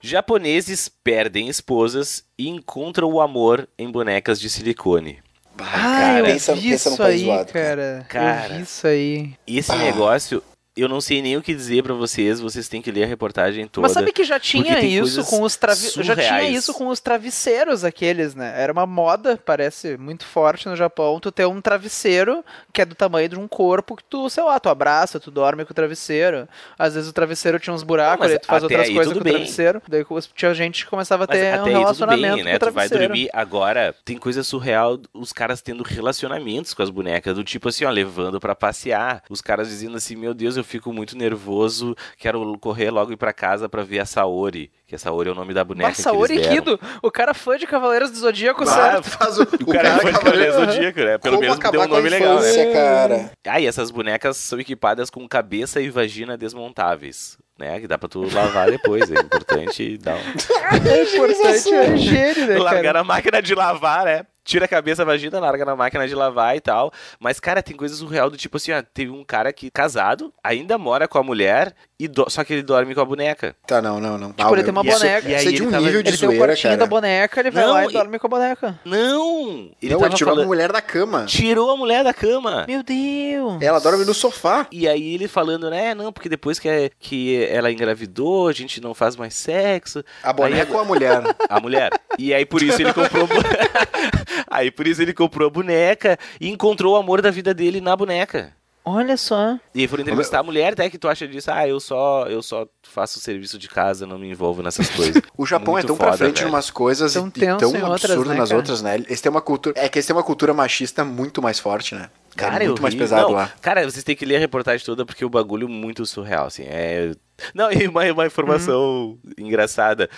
Japoneses 0.00 0.88
perdem 1.02 1.48
esposas 1.48 2.24
e 2.38 2.48
encontram 2.48 3.10
o 3.10 3.20
amor 3.20 3.68
em 3.78 3.90
bonecas 3.90 4.38
de 4.40 4.48
silicone. 4.48 5.18
Ah, 5.58 6.18
eu 6.20 6.24
pensa- 6.24 6.54
vi 6.54 6.70
pensa 6.70 6.90
isso 6.90 7.02
aí, 7.02 7.24
zoado, 7.24 7.52
cara. 7.52 8.06
Cara. 8.08 8.52
Eu 8.52 8.56
vi 8.58 8.62
isso 8.62 8.86
aí. 8.86 9.34
Esse 9.46 9.72
Ah. 9.72 9.76
negócio, 9.76 10.42
eu 10.80 10.88
não 10.88 11.00
sei 11.00 11.20
nem 11.22 11.36
o 11.36 11.42
que 11.42 11.54
dizer 11.54 11.82
pra 11.82 11.94
vocês, 11.94 12.40
vocês 12.40 12.68
têm 12.68 12.80
que 12.82 12.90
ler 12.90 13.04
a 13.04 13.06
reportagem 13.06 13.66
toda. 13.66 13.86
Mas 13.86 13.92
sabe 13.92 14.12
que 14.12 14.24
já 14.24 14.38
tinha 14.38 14.80
isso 14.80 15.24
com 15.24 15.42
os 15.42 15.56
travi... 15.56 15.88
já 16.02 16.14
tinha 16.16 16.42
isso 16.48 16.72
com 16.74 16.88
os 16.88 17.00
travesseiros 17.00 17.84
aqueles, 17.84 18.34
né? 18.34 18.54
Era 18.56 18.72
uma 18.72 18.86
moda, 18.86 19.38
parece 19.44 19.96
muito 19.96 20.24
forte 20.24 20.68
no 20.68 20.76
Japão, 20.76 21.18
tu 21.20 21.30
ter 21.32 21.46
um 21.46 21.60
travesseiro 21.60 22.44
que 22.72 22.80
é 22.80 22.84
do 22.84 22.94
tamanho 22.94 23.28
de 23.28 23.38
um 23.38 23.48
corpo 23.48 23.96
que 23.96 24.04
tu, 24.04 24.28
sei 24.30 24.42
lá, 24.44 24.58
tu 24.60 24.68
abraça, 24.68 25.18
tu 25.20 25.30
dorme 25.30 25.64
com 25.64 25.72
o 25.72 25.74
travesseiro. 25.74 26.48
Às 26.78 26.94
vezes 26.94 27.08
o 27.10 27.12
travesseiro 27.12 27.58
tinha 27.58 27.74
uns 27.74 27.82
buracos, 27.82 28.26
Não, 28.26 28.32
aí 28.32 28.38
tu 28.38 28.46
faz 28.46 28.62
outras 28.62 28.88
coisas 28.88 29.12
com 29.12 29.20
o 29.20 29.22
bem. 29.22 29.32
travesseiro. 29.34 29.82
Daí 29.88 30.04
tinha 30.34 30.54
gente 30.54 30.84
que 30.84 30.90
começava 30.90 31.24
a 31.24 31.26
Mas 31.28 31.38
ter 31.38 31.60
um 31.60 31.64
relacionamento 31.64 32.34
bem, 32.36 32.44
né? 32.44 32.58
com 32.58 32.66
o 32.66 32.68
Tu 32.68 32.72
vai 32.72 32.88
travesseiro. 32.88 33.08
dormir 33.14 33.30
agora. 33.32 33.94
Tem 34.04 34.16
coisa 34.16 34.42
surreal, 34.42 34.98
os 35.12 35.32
caras 35.32 35.60
tendo 35.62 35.82
relacionamentos 35.82 36.74
com 36.74 36.82
as 36.82 36.90
bonecas, 36.90 37.34
do 37.34 37.44
tipo 37.44 37.68
assim, 37.68 37.84
ó, 37.84 37.90
levando 37.90 38.38
pra 38.40 38.54
passear. 38.54 39.22
Os 39.28 39.40
caras 39.40 39.68
dizendo 39.68 39.96
assim: 39.96 40.16
Meu 40.16 40.34
Deus, 40.34 40.56
eu 40.56 40.64
fico 40.68 40.92
muito 40.92 41.16
nervoso, 41.16 41.96
quero 42.18 42.56
correr 42.58 42.90
logo 42.90 43.12
ir 43.12 43.16
pra 43.16 43.32
casa 43.32 43.68
pra 43.68 43.82
ver 43.82 44.00
a 44.00 44.06
Saori. 44.06 44.70
Que 44.86 44.94
a 44.94 44.98
Saori 44.98 45.28
é 45.28 45.32
o 45.32 45.34
nome 45.34 45.52
da 45.52 45.64
boneca. 45.64 45.88
Mas 45.88 45.98
Saori 45.98 46.34
que 46.34 46.40
eles 46.40 46.48
deram. 46.48 46.76
Kido, 46.78 46.80
o 47.02 47.10
cara 47.10 47.34
fã 47.34 47.58
de 47.58 47.66
Cavaleiros 47.66 48.10
do 48.10 48.16
Zodíaco, 48.18 48.62
Ah, 48.62 48.66
certo? 48.66 49.10
faz 49.10 49.36
o, 49.40 49.42
O 49.42 49.72
cara, 49.72 49.88
é 49.88 49.98
fã 49.98 50.12
de 50.12 50.18
Cavaleiro 50.20 50.52
Zodíaco, 50.54 51.00
né? 51.00 51.18
Pelo 51.18 51.40
menos 51.40 51.58
deu 51.58 51.80
um 51.80 51.84
a 51.84 51.86
nome 51.88 52.08
legal, 52.08 52.40
né? 52.40 52.72
cara. 52.72 53.30
Ah, 53.46 53.60
e 53.60 53.66
essas 53.66 53.90
bonecas 53.90 54.36
são 54.36 54.58
equipadas 54.60 55.10
com 55.10 55.26
cabeça 55.28 55.80
e 55.80 55.90
vagina 55.90 56.36
desmontáveis. 56.38 57.36
Né, 57.58 57.80
que 57.80 57.88
dá 57.88 57.98
pra 57.98 58.08
tu 58.08 58.22
lavar 58.32 58.70
depois, 58.70 59.10
é 59.10 59.14
importante 59.14 59.98
dar 59.98 60.14
um... 60.14 60.18
É 60.88 61.02
importante 61.02 61.74
a 61.74 61.84
higiene, 61.88 62.46
né, 62.46 62.54
largar 62.62 62.82
cara? 62.84 62.98
na 63.00 63.04
máquina 63.04 63.42
de 63.42 63.52
lavar, 63.52 64.04
né? 64.04 64.24
Tira 64.48 64.64
a 64.64 64.68
cabeça, 64.68 65.02
a 65.02 65.04
vagina, 65.04 65.38
larga 65.38 65.62
na 65.62 65.76
máquina 65.76 66.08
de 66.08 66.14
lavar 66.14 66.56
e 66.56 66.60
tal. 66.60 66.90
Mas, 67.20 67.38
cara, 67.38 67.62
tem 67.62 67.76
coisas 67.76 67.98
surreal 67.98 68.30
do 68.30 68.36
tipo 68.38 68.56
assim, 68.56 68.72
ó, 68.72 68.80
teve 68.82 69.10
um 69.10 69.22
cara 69.22 69.52
que 69.52 69.70
casado, 69.70 70.32
ainda 70.42 70.78
mora 70.78 71.06
com 71.06 71.18
a 71.18 71.22
mulher, 71.22 71.74
e 72.00 72.08
do- 72.08 72.30
só 72.30 72.42
que 72.42 72.54
ele 72.54 72.62
dorme 72.62 72.94
com 72.94 73.00
a 73.02 73.04
boneca. 73.04 73.54
Tá, 73.66 73.82
não, 73.82 74.00
não, 74.00 74.16
não. 74.16 74.32
Tipo, 74.32 74.54
ele 74.54 74.62
tem 74.62 74.72
uma 74.72 74.80
isso- 74.86 74.98
boneca. 75.00 75.28
e 75.28 75.34
aí 75.34 75.40
Isso 75.40 75.48
é 75.48 75.50
de 75.52 75.56
ele 75.58 75.66
um 75.66 75.70
tava- 75.70 75.84
nível 75.84 76.02
de 76.02 76.08
Ele 76.08 76.16
tem 76.16 76.26
o 76.28 76.30
zoeira, 76.32 76.46
quartinho 76.46 76.72
cara. 76.72 76.76
da 76.78 76.86
boneca, 76.86 77.40
ele 77.40 77.50
vai 77.50 77.62
Não, 77.62 77.72
lá 77.74 77.84
e 77.84 77.88
e- 77.88 77.92
dorme 77.92 78.18
com 78.18 78.26
a 78.26 78.30
boneca. 78.30 78.80
Não! 78.86 79.70
Ele 79.82 79.94
não, 79.94 80.04
ele 80.06 80.14
tirou 80.14 80.30
falando- 80.32 80.44
a 80.44 80.46
mulher 80.46 80.72
da 80.72 80.80
cama. 80.80 81.26
Tirou 81.26 81.70
a 81.70 81.76
mulher 81.76 82.02
da 82.02 82.14
cama. 82.14 82.64
Meu 82.66 82.82
Deus! 82.82 83.60
Ela 83.60 83.78
dorme 83.80 84.06
no 84.06 84.14
sofá. 84.14 84.66
E 84.72 84.88
aí 84.88 85.12
ele 85.14 85.28
falando, 85.28 85.68
né, 85.68 85.94
não, 85.94 86.10
porque 86.10 86.28
depois 86.30 86.58
que, 86.58 86.70
é- 86.70 86.90
que 86.98 87.44
ela 87.50 87.70
engravidou, 87.70 88.48
a 88.48 88.52
gente 88.54 88.80
não 88.80 88.94
faz 88.94 89.14
mais 89.14 89.34
sexo. 89.34 90.02
A 90.22 90.32
boneca 90.32 90.70
Aí- 90.70 90.74
ou 90.74 90.80
a 90.80 90.84
mulher? 90.86 91.20
A 91.50 91.60
mulher. 91.60 91.90
E 92.18 92.32
aí 92.32 92.46
por 92.46 92.62
isso 92.62 92.80
ele 92.80 92.94
comprou. 92.94 93.28
aí 94.46 94.70
por 94.70 94.86
isso 94.86 95.02
ele 95.02 95.12
comprou 95.14 95.48
a 95.48 95.50
boneca 95.50 96.18
e 96.40 96.48
encontrou 96.48 96.94
o 96.94 96.96
amor 96.96 97.20
da 97.22 97.30
vida 97.30 97.52
dele 97.54 97.80
na 97.80 97.96
boneca. 97.96 98.52
Olha 98.84 99.18
só. 99.18 99.58
E 99.74 99.86
foram 99.86 100.00
entrevistar 100.02 100.38
a 100.38 100.42
mulher, 100.42 100.72
até 100.72 100.88
que 100.88 100.96
tu 100.96 101.08
acha 101.08 101.28
disso, 101.28 101.50
ah, 101.52 101.68
eu 101.68 101.78
só, 101.78 102.24
eu 102.26 102.40
só 102.42 102.66
faço 102.82 103.20
serviço 103.20 103.58
de 103.58 103.68
casa, 103.68 104.06
não 104.06 104.18
me 104.18 104.30
envolvo 104.30 104.62
nessas 104.62 104.88
coisas. 104.88 105.22
O 105.36 105.44
Japão 105.44 105.74
Muito 105.74 105.84
é 105.84 105.86
tão 105.88 105.96
pra 105.96 106.06
foda, 106.06 106.16
frente 106.16 106.38
velho. 106.38 106.46
em 106.48 106.50
umas 106.50 106.70
coisas 106.70 107.12
Tão 107.12 107.28
e 107.28 107.30
tenso 107.30 107.58
tão 107.58 107.76
em 107.76 107.82
outras, 107.82 108.04
absurdo 108.10 108.30
né, 108.30 108.36
nas 108.36 108.48
cara? 108.48 108.56
outras, 108.58 108.80
né? 108.82 108.94
Eles 108.94 109.20
têm 109.20 109.28
uma 109.30 109.42
cultura. 109.42 109.74
É 109.78 109.90
que 109.90 109.98
eles 109.98 110.06
têm 110.06 110.16
uma 110.16 110.22
cultura 110.22 110.54
machista 110.54 111.04
muito 111.04 111.42
mais 111.42 111.58
forte, 111.58 111.94
né? 111.94 112.08
Cara, 112.34 112.62
é 112.62 112.66
eu 112.66 112.68
muito 112.70 112.80
mais 112.82 112.94
vi- 112.94 113.00
pesado 113.00 113.24
não, 113.28 113.32
lá. 113.32 113.52
Cara, 113.60 113.84
vocês 113.88 114.02
têm 114.02 114.16
que 114.16 114.24
ler 114.24 114.36
a 114.36 114.40
reportagem 114.40 114.84
toda 114.86 115.04
porque 115.04 115.22
o 115.24 115.28
bagulho 115.28 115.66
é 115.68 115.70
muito 115.70 116.06
surreal, 116.06 116.46
assim. 116.46 116.62
É... 116.66 117.12
Não, 117.54 117.70
e 117.70 117.86
uma, 117.86 118.04
uma 118.10 118.26
informação 118.26 118.80
Uhum. 118.80 119.18
engraçada. 119.38 120.08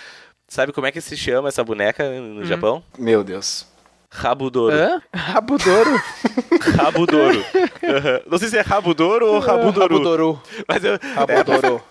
Sabe 0.47 0.71
como 0.71 0.87
é 0.87 0.91
que 0.93 1.01
se 1.01 1.15
chama 1.17 1.49
essa 1.49 1.63
boneca 1.63 2.09
no 2.21 2.45
Japão? 2.45 2.81
Meu 2.97 3.21
Deus. 3.23 3.65
Rabudoro. 4.13 4.75
Hã? 4.75 5.01
Rabudouro? 5.13 6.01
Rabudoro. 6.77 7.45
Aham. 7.81 8.19
Não 8.29 8.37
sei 8.37 8.49
se 8.49 8.57
é 8.57 8.61
Rabudoro 8.61 9.25
ou 9.25 9.39
Rabudoru. 9.39 9.95
Rabudouro. 9.95 10.41
Mas 10.67 10.83
eu, 10.83 10.99
Rabudouro. 11.15 11.81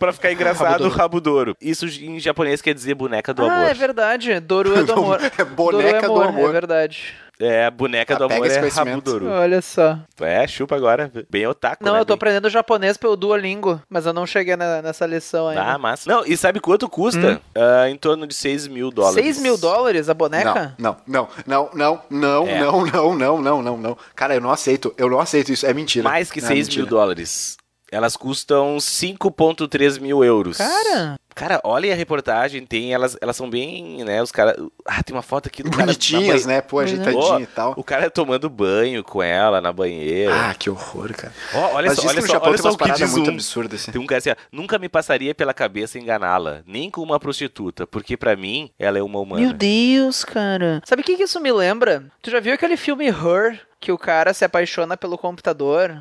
Pra 0.00 0.12
ficar 0.12 0.32
engraçado, 0.32 0.70
Rabudoro. 0.88 0.96
Rabudoro. 0.96 1.56
Isso 1.60 1.86
em 1.86 2.18
japonês 2.18 2.60
quer 2.60 2.74
dizer 2.74 2.94
boneca 2.94 3.32
do 3.32 3.44
Ah, 3.44 3.54
amor. 3.54 3.70
é 3.70 3.74
verdade. 3.74 4.40
Doru 4.40 4.76
é 4.78 4.82
do 4.82 4.92
amor. 4.94 5.20
É 5.38 5.44
boneca 5.44 6.08
Doru 6.08 6.14
do 6.14 6.28
amor. 6.28 6.48
É 6.48 6.52
verdade. 6.52 7.14
É, 7.42 7.64
a 7.64 7.70
boneca 7.70 8.16
do 8.16 8.24
Ah, 8.24 8.26
amor 8.26 8.46
é. 8.46 8.68
Rabudoro. 8.68 9.26
Olha 9.30 9.62
só. 9.62 9.98
É, 10.20 10.46
chupa 10.46 10.76
agora. 10.76 11.10
Bem 11.30 11.46
otaku, 11.46 11.82
Não, 11.82 11.94
né? 11.94 12.00
eu 12.00 12.04
tô 12.04 12.12
Bem- 12.12 12.16
aprendendo 12.16 12.50
japonês 12.50 12.98
pelo 12.98 13.16
Duolingo, 13.16 13.80
mas 13.88 14.04
eu 14.04 14.12
não 14.12 14.26
cheguei 14.26 14.56
na- 14.56 14.82
nessa 14.82 15.06
lição 15.06 15.48
ainda. 15.48 15.62
Ah, 15.62 15.78
massa. 15.78 16.10
Não, 16.10 16.22
e 16.26 16.36
sabe 16.36 16.60
quanto 16.60 16.86
custa? 16.86 17.40
Ah, 17.54 17.88
em 17.88 17.96
torno 17.96 18.26
de 18.26 18.34
6 18.34 18.66
mil 18.66 18.90
dólares. 18.90 19.14
6 19.24 19.40
mil 19.40 19.56
dólares 19.56 20.10
a 20.10 20.14
boneca? 20.14 20.74
Não, 20.78 20.96
não, 21.06 21.28
não, 21.46 21.70
não, 21.74 22.02
não, 22.10 22.46
É. 22.46 22.58
não, 22.60 22.84
não, 22.84 23.14
não, 23.16 23.40
não, 23.42 23.62
não, 23.62 23.76
não. 23.78 23.98
Cara, 24.14 24.34
eu 24.34 24.40
não 24.42 24.50
aceito. 24.50 24.94
Eu 24.98 25.08
não 25.08 25.18
aceito 25.18 25.50
isso. 25.50 25.64
É 25.64 25.72
mentira. 25.72 26.06
Mais 26.06 26.30
que 26.30 26.42
Não, 26.42 26.48
6 26.48 26.68
mentira. 26.68 26.82
mil 26.82 26.90
dólares. 26.90 27.56
Elas 27.90 28.16
custam 28.16 28.76
5,3 28.76 30.00
mil 30.00 30.24
euros. 30.24 30.58
Cara, 30.58 31.18
Cara, 31.34 31.60
olha 31.64 31.92
a 31.92 31.96
reportagem, 31.96 32.66
tem 32.66 32.92
elas, 32.92 33.16
elas 33.20 33.36
são 33.36 33.48
bem, 33.48 34.04
né, 34.04 34.22
os 34.22 34.32
caras... 34.32 34.56
Ah, 34.84 35.02
tem 35.02 35.14
uma 35.14 35.22
foto 35.22 35.46
aqui 35.46 35.62
do 35.62 35.70
Bonitinhas, 35.70 36.44
né? 36.44 36.60
Pô, 36.60 36.78
Ó, 36.78 36.80
ajeitadinho 36.80 37.40
e 37.40 37.46
tal. 37.46 37.72
O 37.76 37.84
cara 37.84 38.10
tomando 38.10 38.50
banho 38.50 39.02
com 39.02 39.22
ela 39.22 39.60
na 39.60 39.72
banheira. 39.72 40.34
Ah, 40.34 40.54
que 40.54 40.68
horror, 40.68 41.14
cara. 41.14 41.32
Ó, 41.54 41.76
olha 41.76 41.88
Mas 41.88 41.98
só, 41.98 42.08
olha 42.08 42.20
só, 42.20 42.26
Japão 42.26 42.48
olha 42.50 42.58
só 42.58 42.70
o 42.70 42.76
que 42.76 42.92
diz 42.92 43.12
muito 43.12 43.30
um. 43.30 43.34
absurdas, 43.34 43.80
assim. 43.80 43.92
Tem 43.92 44.00
um 44.00 44.06
cara 44.06 44.18
assim, 44.18 44.30
ó, 44.30 44.34
nunca 44.52 44.78
me 44.78 44.88
passaria 44.88 45.34
pela 45.34 45.54
cabeça 45.54 45.98
enganá-la, 45.98 46.62
nem 46.66 46.90
com 46.90 47.00
uma 47.00 47.18
prostituta, 47.18 47.86
porque 47.86 48.16
pra 48.16 48.36
mim 48.36 48.70
ela 48.78 48.98
é 48.98 49.02
uma 49.02 49.20
humana. 49.20 49.40
meu 49.40 49.52
Deus, 49.54 50.24
cara. 50.24 50.82
Sabe 50.84 51.02
o 51.02 51.04
que, 51.04 51.16
que 51.16 51.22
isso 51.22 51.40
me 51.40 51.52
lembra? 51.52 52.04
Tu 52.20 52.30
já 52.30 52.40
viu 52.40 52.52
aquele 52.52 52.76
filme 52.76 53.06
Her, 53.06 53.60
que 53.80 53.92
o 53.92 53.96
cara 53.96 54.34
se 54.34 54.44
apaixona 54.44 54.96
pelo 54.96 55.16
computador? 55.16 55.96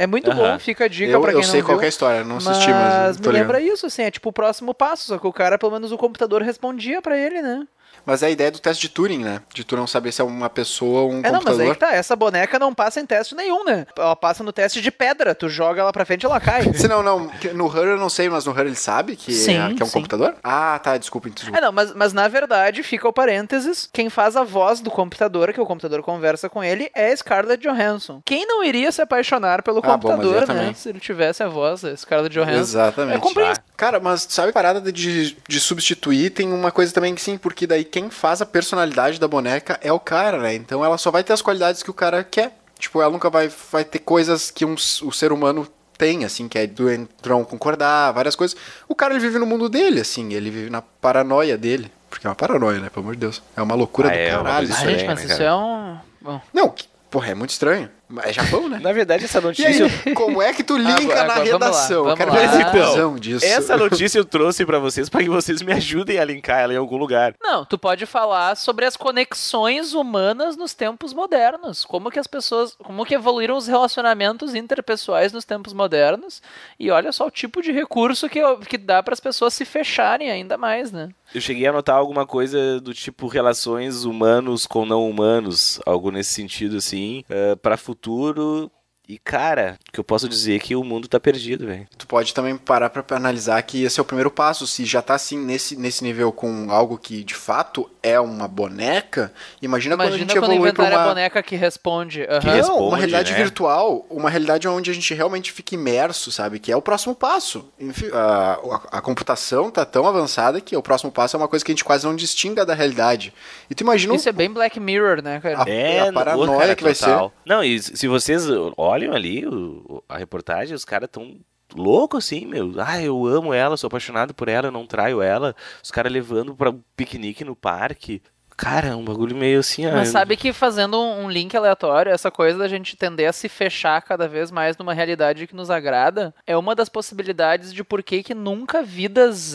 É 0.00 0.06
muito 0.06 0.30
Aham. 0.30 0.52
bom, 0.54 0.58
fica 0.58 0.86
a 0.86 0.88
dica 0.88 1.10
Eu, 1.12 1.20
pra 1.20 1.30
eu 1.32 1.40
quem 1.40 1.46
sei 1.46 1.60
não 1.60 1.66
qual 1.66 1.76
viu. 1.76 1.82
é 1.82 1.84
a 1.84 1.88
história, 1.90 2.24
não 2.24 2.38
assisti, 2.38 2.70
mas 2.70 2.94
mas. 2.94 3.16
me 3.18 3.26
ligado. 3.26 3.32
lembra 3.34 3.60
isso, 3.60 3.84
assim, 3.84 4.00
é 4.00 4.10
tipo 4.10 4.30
o 4.30 4.32
próximo 4.32 4.72
passo, 4.72 5.04
só 5.04 5.18
que 5.18 5.26
o 5.26 5.32
cara, 5.32 5.58
pelo 5.58 5.72
menos 5.72 5.92
o 5.92 5.98
computador 5.98 6.40
respondia 6.40 7.02
pra 7.02 7.18
ele, 7.18 7.42
né? 7.42 7.68
Mas 8.06 8.22
é 8.22 8.26
a 8.26 8.30
ideia 8.30 8.50
do 8.50 8.58
teste 8.58 8.80
de 8.82 8.88
Turing, 8.88 9.18
né? 9.22 9.40
De 9.54 9.62
tu 9.62 9.76
não 9.76 9.86
saber 9.86 10.10
se 10.10 10.20
é 10.20 10.24
uma 10.24 10.48
pessoa 10.48 11.02
ou 11.02 11.12
um 11.12 11.18
É, 11.20 11.30
não, 11.30 11.32
mas 11.34 11.38
computador. 11.44 11.66
aí 11.66 11.72
que 11.72 11.78
tá, 11.78 11.92
essa 11.92 12.16
boneca 12.16 12.58
não 12.58 12.74
passa 12.74 12.98
em 13.00 13.06
teste 13.06 13.34
nenhum, 13.34 13.62
né? 13.64 13.86
Ela 13.96 14.16
passa 14.16 14.42
no 14.42 14.52
teste 14.52 14.80
de 14.80 14.90
pedra, 14.90 15.34
tu 15.34 15.48
joga 15.48 15.82
ela 15.82 15.92
pra 15.92 16.04
frente 16.04 16.22
e 16.22 16.26
ela 16.26 16.40
cai. 16.40 16.62
Se 16.74 16.88
não, 16.88 17.02
não. 17.02 17.30
No 17.54 17.66
Her 17.68 17.88
eu 17.88 17.96
não 17.98 18.08
sei, 18.08 18.28
mas 18.28 18.46
no 18.46 18.52
Her 18.58 18.66
ele 18.66 18.74
sabe 18.74 19.16
que, 19.16 19.32
Sim, 19.32 19.58
é, 19.58 19.74
que 19.74 19.82
é 19.82 19.84
um 19.84 19.88
sim. 19.88 19.92
computador? 19.92 20.34
Ah, 20.42 20.78
tá, 20.82 20.96
desculpa, 20.96 21.28
desculpa. 21.28 21.58
É, 21.58 21.60
não, 21.60 21.72
mas, 21.72 21.94
mas 21.94 22.12
na 22.12 22.26
verdade, 22.26 22.82
fica 22.82 23.06
o 23.06 23.12
parênteses, 23.12 23.88
quem 23.92 24.08
faz 24.08 24.34
a 24.34 24.42
voz 24.44 24.80
do 24.80 24.90
computador, 24.90 25.52
que 25.52 25.60
o 25.60 25.66
computador 25.66 26.02
conversa 26.02 26.48
com 26.48 26.64
ele, 26.64 26.90
é 26.94 27.14
Scarlett 27.14 27.62
Johansson. 27.62 28.22
Quem 28.24 28.46
não 28.46 28.64
iria 28.64 28.90
se 28.90 29.02
apaixonar 29.02 29.62
pelo 29.62 29.78
Ah, 29.78 29.82
bom, 29.82 29.92
computador, 30.08 30.34
eu 30.34 30.40
né? 30.40 30.46
também. 30.46 30.74
Se 30.74 30.88
ele 30.88 31.00
tivesse 31.00 31.42
a 31.42 31.48
voz 31.48 31.82
da 31.82 31.94
Scarlett 31.96 32.34
Johansson. 32.34 32.60
Exatamente. 32.60 33.16
É 33.16 33.20
compreensível. 33.20 33.62
Cara, 33.76 34.00
mas 34.00 34.26
sabe 34.28 34.50
a 34.50 34.52
parada 34.52 34.92
de, 34.92 35.36
de 35.48 35.60
substituir? 35.60 36.30
Tem 36.30 36.50
uma 36.52 36.70
coisa 36.70 36.92
também 36.92 37.14
que 37.14 37.20
sim, 37.20 37.36
porque 37.38 37.66
daí 37.66 37.79
quem 37.84 38.10
faz 38.10 38.40
a 38.42 38.46
personalidade 38.46 39.18
da 39.20 39.28
boneca 39.28 39.78
é 39.82 39.92
o 39.92 40.00
cara, 40.00 40.38
né? 40.38 40.54
Então 40.54 40.84
ela 40.84 40.98
só 40.98 41.10
vai 41.10 41.22
ter 41.24 41.32
as 41.32 41.42
qualidades 41.42 41.82
que 41.82 41.90
o 41.90 41.94
cara 41.94 42.22
quer. 42.24 42.56
Tipo, 42.78 43.00
ela 43.02 43.10
nunca 43.12 43.28
vai, 43.28 43.50
vai 43.70 43.84
ter 43.84 43.98
coisas 43.98 44.50
que 44.50 44.64
um, 44.64 44.74
o 44.74 45.12
ser 45.12 45.32
humano 45.32 45.68
tem, 45.98 46.24
assim, 46.24 46.48
que 46.48 46.58
é 46.58 46.66
do 46.66 46.84
não 47.26 47.44
concordar, 47.44 48.10
várias 48.12 48.34
coisas. 48.34 48.56
O 48.88 48.94
cara, 48.94 49.12
ele 49.12 49.20
vive 49.20 49.38
no 49.38 49.44
mundo 49.44 49.68
dele, 49.68 50.00
assim, 50.00 50.32
ele 50.32 50.48
vive 50.50 50.70
na 50.70 50.80
paranoia 50.80 51.58
dele. 51.58 51.92
Porque 52.08 52.26
é 52.26 52.30
uma 52.30 52.34
paranoia, 52.34 52.78
né? 52.80 52.88
Pelo 52.88 53.04
amor 53.04 53.14
de 53.14 53.20
Deus. 53.20 53.42
É 53.56 53.60
uma 53.60 53.74
loucura 53.74 54.08
Ah, 54.08 54.12
do 54.12 54.16
é 54.16 54.30
caralho. 54.30 54.48
Ah, 54.58 54.62
isso 54.62 54.84
aí. 54.84 54.98
gente, 54.98 55.06
mas 55.06 55.24
né, 55.24 55.32
isso 55.34 55.42
é 55.42 55.54
um... 55.54 55.98
Bom, 56.20 56.40
Não, 56.54 56.70
que- 56.70 56.86
porra, 57.10 57.28
é 57.28 57.34
muito 57.34 57.50
estranho. 57.50 57.88
É 58.24 58.32
Japão, 58.32 58.68
né? 58.68 58.78
Na 58.80 58.92
verdade, 58.92 59.24
essa 59.24 59.40
notícia... 59.40 59.86
aí, 60.06 60.14
como 60.14 60.42
é 60.42 60.52
que 60.52 60.62
tu 60.64 60.76
linka 60.76 60.92
Agora- 61.02 61.24
na 61.24 61.32
agora, 61.34 61.36
vamos 61.44 61.50
lá, 61.60 61.66
redação? 61.66 61.96
Eu 61.98 62.04
vamos 62.04 62.18
quero 62.18 62.30
lá. 62.32 62.36
ver 62.38 62.64
a 62.64 62.68
Então, 62.68 63.16
disso. 63.16 63.44
Essa 63.46 63.76
notícia 63.78 64.18
eu 64.18 64.24
trouxe 64.24 64.64
pra 64.66 64.78
vocês 64.78 65.08
para 65.08 65.22
que 65.22 65.28
vocês 65.28 65.62
me 65.62 65.72
ajudem 65.72 66.18
a 66.18 66.24
linkar 66.24 66.60
ela 66.60 66.72
em 66.74 66.76
algum 66.76 66.96
lugar. 66.96 67.34
Não, 67.40 67.64
tu 67.64 67.78
pode 67.78 68.06
falar 68.06 68.56
sobre 68.56 68.84
as 68.84 68.96
conexões 68.96 69.92
humanas 69.94 70.56
nos 70.56 70.74
tempos 70.74 71.12
modernos. 71.12 71.84
Como 71.84 72.10
que 72.10 72.18
as 72.18 72.26
pessoas. 72.26 72.74
Como 72.82 73.04
que 73.04 73.14
evoluíram 73.14 73.56
os 73.56 73.66
relacionamentos 73.66 74.54
interpessoais 74.54 75.32
nos 75.32 75.44
tempos 75.44 75.72
modernos. 75.72 76.42
E 76.78 76.90
olha 76.90 77.12
só 77.12 77.26
o 77.26 77.30
tipo 77.30 77.62
de 77.62 77.70
recurso 77.70 78.28
que, 78.28 78.40
que 78.68 78.78
dá 78.78 79.02
para 79.02 79.14
as 79.14 79.20
pessoas 79.20 79.54
se 79.54 79.64
fecharem 79.64 80.30
ainda 80.30 80.56
mais, 80.56 80.90
né? 80.90 81.10
Eu 81.32 81.40
cheguei 81.40 81.66
a 81.66 81.72
notar 81.72 81.94
alguma 81.96 82.26
coisa 82.26 82.80
do 82.80 82.92
tipo 82.92 83.28
relações 83.28 84.02
humanos 84.04 84.66
com 84.66 84.84
não 84.84 85.08
humanos, 85.08 85.78
algo 85.86 86.10
nesse 86.10 86.32
sentido 86.32 86.76
assim, 86.78 87.24
para 87.62 87.76
futuro 87.76 87.99
futuro 88.00 88.72
e, 89.10 89.18
cara, 89.18 89.76
o 89.88 89.92
que 89.92 89.98
eu 89.98 90.04
posso 90.04 90.28
dizer 90.28 90.54
é 90.54 90.58
que 90.60 90.76
o 90.76 90.84
mundo 90.84 91.08
tá 91.08 91.18
perdido, 91.18 91.66
velho. 91.66 91.84
Tu 91.98 92.06
pode 92.06 92.32
também 92.32 92.56
parar 92.56 92.88
pra 92.90 93.04
analisar 93.16 93.60
que 93.62 93.82
esse 93.82 93.98
é 93.98 94.02
o 94.02 94.04
primeiro 94.04 94.30
passo. 94.30 94.66
Se 94.68 94.84
já 94.84 95.02
tá 95.02 95.14
assim 95.14 95.36
nesse, 95.36 95.74
nesse 95.76 96.04
nível 96.04 96.30
com 96.30 96.70
algo 96.70 96.96
que 96.96 97.24
de 97.24 97.34
fato 97.34 97.90
é 98.04 98.20
uma 98.20 98.46
boneca, 98.46 99.32
imagina, 99.60 99.96
quando 99.96 100.02
a 100.02 100.06
Imagina 100.10 100.30
gente 100.30 100.38
quando 100.38 100.52
evolui 100.52 100.72
pra 100.72 100.84
uma. 100.84 101.02
a 101.02 101.08
boneca 101.08 101.42
que 101.42 101.56
responde. 101.56 102.22
Aham. 102.22 102.38
Que 102.40 102.46
Não, 102.46 102.54
responde, 102.54 102.82
uma 102.84 102.96
realidade 102.96 103.32
né? 103.32 103.38
virtual, 103.38 104.06
uma 104.08 104.30
realidade 104.30 104.68
onde 104.68 104.90
a 104.92 104.94
gente 104.94 105.12
realmente 105.12 105.50
fica 105.50 105.74
imerso, 105.74 106.30
sabe? 106.30 106.60
Que 106.60 106.70
é 106.70 106.76
o 106.76 106.80
próximo 106.82 107.12
passo. 107.14 107.68
Enfim, 107.80 108.10
a, 108.12 108.60
a- 108.92 108.98
a 108.98 109.00
computação 109.00 109.72
tá 109.72 109.84
tão 109.84 110.06
avançada 110.06 110.60
que 110.60 110.76
o 110.76 110.82
próximo 110.82 111.10
passo 111.10 111.36
é 111.36 111.38
uma 111.38 111.48
coisa 111.48 111.64
que 111.64 111.72
a 111.72 111.74
gente 111.74 111.84
quase 111.84 112.06
não 112.06 112.14
distinga 112.14 112.64
da 112.64 112.74
realidade. 112.74 113.34
E 113.68 113.74
tu 113.74 113.80
imagina 113.82 114.14
Isso 114.14 114.28
é 114.28 114.32
bem 114.32 114.50
Black 114.52 114.78
Mirror, 114.78 115.20
né, 115.20 115.40
cara? 115.40 115.64
A- 115.64 115.68
É, 115.68 116.08
a 116.08 116.12
paranoia 116.12 116.58
cara, 116.60 116.76
que 116.76 116.84
vai 116.84 116.94
total. 116.94 117.32
Não, 117.44 117.64
e 117.64 117.80
se 117.82 118.06
vocês 118.06 118.44
olham 118.76 118.99
ali 119.08 119.46
o- 119.46 120.02
a 120.08 120.16
reportagem, 120.18 120.74
os 120.74 120.84
caras 120.84 121.08
tão 121.10 121.38
loucos 121.74 122.24
assim, 122.24 122.44
meu. 122.46 122.72
Ah, 122.78 123.00
eu 123.00 123.24
amo 123.26 123.54
ela, 123.54 123.76
sou 123.76 123.88
apaixonado 123.88 124.34
por 124.34 124.48
ela, 124.48 124.68
eu 124.68 124.72
não 124.72 124.86
traio 124.86 125.22
ela. 125.22 125.54
Os 125.82 125.90
caras 125.90 126.12
levando 126.12 126.54
pra 126.54 126.70
um 126.70 126.80
piquenique 126.96 127.44
no 127.44 127.54
parque. 127.54 128.20
Cara, 128.56 128.88
é 128.88 128.94
um 128.94 129.04
bagulho 129.04 129.34
meio 129.34 129.60
assim, 129.60 129.86
ah, 129.86 129.92
Mas 129.92 130.08
eu- 130.08 130.12
sabe 130.12 130.36
que 130.36 130.52
fazendo 130.52 131.00
um 131.00 131.30
link 131.30 131.56
aleatório, 131.56 132.12
essa 132.12 132.30
coisa 132.30 132.58
da 132.58 132.68
gente 132.68 132.94
tender 132.94 133.26
a 133.28 133.32
se 133.32 133.48
fechar 133.48 134.02
cada 134.02 134.28
vez 134.28 134.50
mais 134.50 134.76
numa 134.76 134.92
realidade 134.92 135.46
que 135.46 135.56
nos 135.56 135.70
agrada, 135.70 136.34
é 136.46 136.54
uma 136.56 136.74
das 136.74 136.90
possibilidades 136.90 137.72
de 137.72 137.82
por 137.82 138.02
que 138.02 138.22
que 138.22 138.34
nunca 138.34 138.82
vidas, 138.82 139.54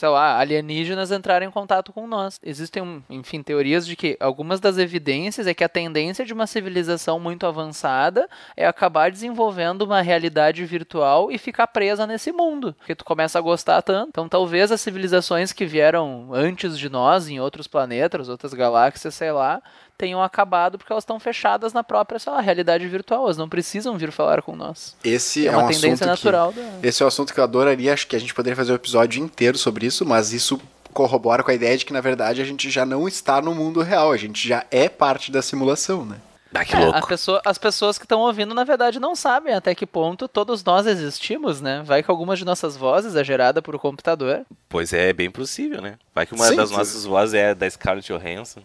sei 0.00 0.08
lá, 0.08 0.38
alienígenas 0.38 1.12
entraram 1.12 1.44
em 1.46 1.50
contato 1.50 1.92
com 1.92 2.06
nós. 2.06 2.40
Existem, 2.42 3.04
enfim, 3.10 3.42
teorias 3.42 3.86
de 3.86 3.94
que 3.94 4.16
algumas 4.18 4.58
das 4.58 4.78
evidências 4.78 5.46
é 5.46 5.52
que 5.52 5.62
a 5.62 5.68
tendência 5.68 6.24
de 6.24 6.32
uma 6.32 6.46
civilização 6.46 7.20
muito 7.20 7.44
avançada 7.44 8.26
é 8.56 8.66
acabar 8.66 9.10
desenvolvendo 9.10 9.82
uma 9.82 10.00
realidade 10.00 10.64
virtual 10.64 11.30
e 11.30 11.36
ficar 11.36 11.66
presa 11.66 12.06
nesse 12.06 12.32
mundo, 12.32 12.74
porque 12.78 12.94
tu 12.94 13.04
começa 13.04 13.38
a 13.38 13.42
gostar 13.42 13.82
tanto. 13.82 14.08
Então, 14.08 14.26
talvez 14.26 14.72
as 14.72 14.80
civilizações 14.80 15.52
que 15.52 15.66
vieram 15.66 16.30
antes 16.32 16.78
de 16.78 16.88
nós 16.88 17.28
em 17.28 17.38
outros 17.38 17.66
planetas, 17.66 18.30
outras 18.30 18.54
galáxias, 18.54 19.14
sei 19.14 19.32
lá, 19.32 19.62
tenham 20.00 20.22
acabado 20.22 20.78
porque 20.78 20.90
elas 20.92 21.02
estão 21.02 21.20
fechadas 21.20 21.72
na 21.74 21.84
própria, 21.84 22.18
sei 22.18 22.32
lá, 22.32 22.40
realidade 22.40 22.88
virtual. 22.88 23.24
Elas 23.24 23.36
não 23.36 23.48
precisam 23.48 23.98
vir 23.98 24.10
falar 24.10 24.40
com 24.40 24.56
nós. 24.56 24.96
Esse 25.04 25.46
É 25.46 25.50
é, 25.50 25.56
uma 25.56 25.64
um 25.64 25.68
tendência 25.68 26.06
assunto 26.10 26.24
natural 26.24 26.52
Que, 26.52 26.60
da- 26.60 26.88
Esse 26.88 27.02
é 27.02 27.04
um 27.04 27.08
assunto 27.08 27.34
que 27.34 27.40
eu 27.40 27.44
adoraria. 27.44 27.92
Acho 27.92 28.06
que 28.06 28.16
a 28.16 28.18
gente 28.18 28.32
poderia 28.34 28.56
fazer 28.56 28.72
um 28.72 28.76
episódio 28.76 29.22
inteiro 29.22 29.58
sobre 29.58 29.84
isso, 29.86 30.06
mas 30.06 30.32
isso 30.32 30.58
corrobora 30.92 31.42
com 31.42 31.50
a 31.50 31.54
ideia 31.54 31.76
de 31.76 31.84
que, 31.84 31.92
na 31.92 32.00
verdade, 32.00 32.40
a 32.40 32.44
gente 32.44 32.70
já 32.70 32.84
não 32.86 33.06
está 33.06 33.40
no 33.42 33.54
mundo 33.54 33.82
real. 33.82 34.10
A 34.10 34.16
gente 34.16 34.48
já 34.48 34.64
é 34.70 34.88
parte 34.88 35.30
da 35.30 35.42
simulação, 35.42 36.04
né? 36.04 36.16
Ah, 36.52 36.64
que 36.64 36.74
É, 36.74 36.78
louco. 36.80 37.06
pessoa- 37.06 37.40
as 37.44 37.58
pessoas 37.58 37.96
que 37.96 38.04
estão 38.04 38.18
ouvindo, 38.22 38.52
na 38.54 38.64
verdade, 38.64 38.98
não 38.98 39.14
sabem 39.14 39.54
até 39.54 39.72
que 39.72 39.86
ponto 39.86 40.26
todos 40.26 40.64
nós 40.64 40.84
existimos, 40.84 41.60
né? 41.60 41.80
Vai 41.84 42.02
que 42.02 42.10
algumas 42.10 42.40
de 42.40 42.44
nossas 42.44 42.76
vozes 42.76 43.14
é 43.14 43.22
gerada 43.22 43.62
por 43.62 43.76
um 43.76 43.78
computador. 43.78 44.40
Pois 44.68 44.92
é, 44.92 45.10
é 45.10 45.12
bem 45.12 45.30
possível, 45.30 45.80
né? 45.80 45.94
Vai 46.12 46.26
que 46.26 46.34
uma 46.34 46.46
Sim, 46.46 46.56
das 46.56 46.72
nossas 46.72 47.04
vozes 47.04 47.34
é 47.34 47.54
da 47.54 47.70
Scarlett 47.70 48.08
Johansson. 48.12 48.62